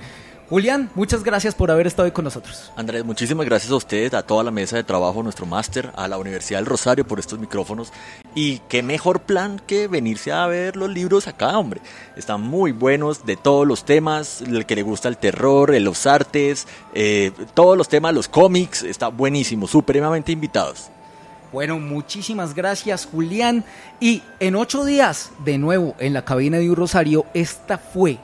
[0.52, 2.70] Julián, muchas gracias por haber estado hoy con nosotros.
[2.76, 6.18] Andrés, muchísimas gracias a usted, a toda la mesa de trabajo, nuestro máster, a la
[6.18, 7.90] Universidad del Rosario por estos micrófonos.
[8.34, 11.80] Y qué mejor plan que venirse a ver los libros acá, hombre.
[12.16, 16.68] Están muy buenos de todos los temas, el que le gusta el terror, los artes,
[16.92, 20.90] eh, todos los temas, los cómics, está buenísimo, supremamente invitados.
[21.52, 23.64] Bueno, muchísimas gracias Julián.
[24.00, 28.18] Y en ocho días, de nuevo en la cabina de un Rosario, esta fue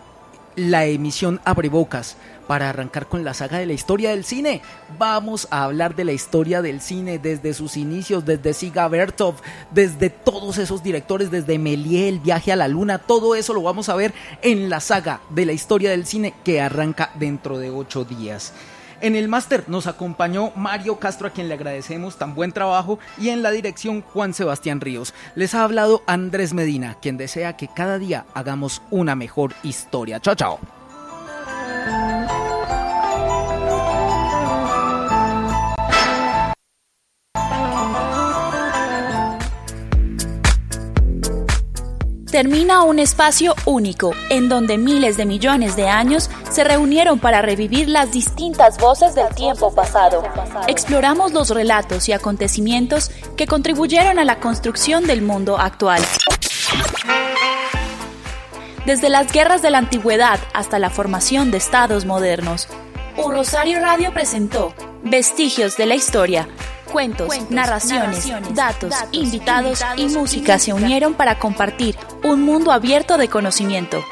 [0.56, 2.16] la emisión Abrebocas
[2.48, 4.62] para arrancar con la saga de la historia del cine.
[4.98, 9.34] Vamos a hablar de la historia del cine desde sus inicios, desde Siga Bertov,
[9.70, 13.90] desde todos esos directores, desde Méliès, El viaje a la luna, todo eso lo vamos
[13.90, 18.04] a ver en la saga de la historia del cine que arranca dentro de ocho
[18.04, 18.54] días.
[19.00, 23.28] En el máster nos acompañó Mario Castro, a quien le agradecemos tan buen trabajo, y
[23.28, 25.14] en la dirección Juan Sebastián Ríos.
[25.36, 30.20] Les ha hablado Andrés Medina, quien desea que cada día hagamos una mejor historia.
[30.20, 30.77] Chao, chao.
[42.30, 47.88] Termina un espacio único en donde miles de millones de años se reunieron para revivir
[47.88, 50.22] las distintas voces del tiempo pasado.
[50.66, 56.02] Exploramos los relatos y acontecimientos que contribuyeron a la construcción del mundo actual.
[58.84, 62.68] Desde las guerras de la antigüedad hasta la formación de estados modernos,
[63.16, 64.72] Un Rosario Radio presentó
[65.02, 66.48] Vestigios de la Historia
[66.92, 74.02] Cuentos, narraciones, datos, invitados y música se unieron para compartir un mundo abierto de conocimiento.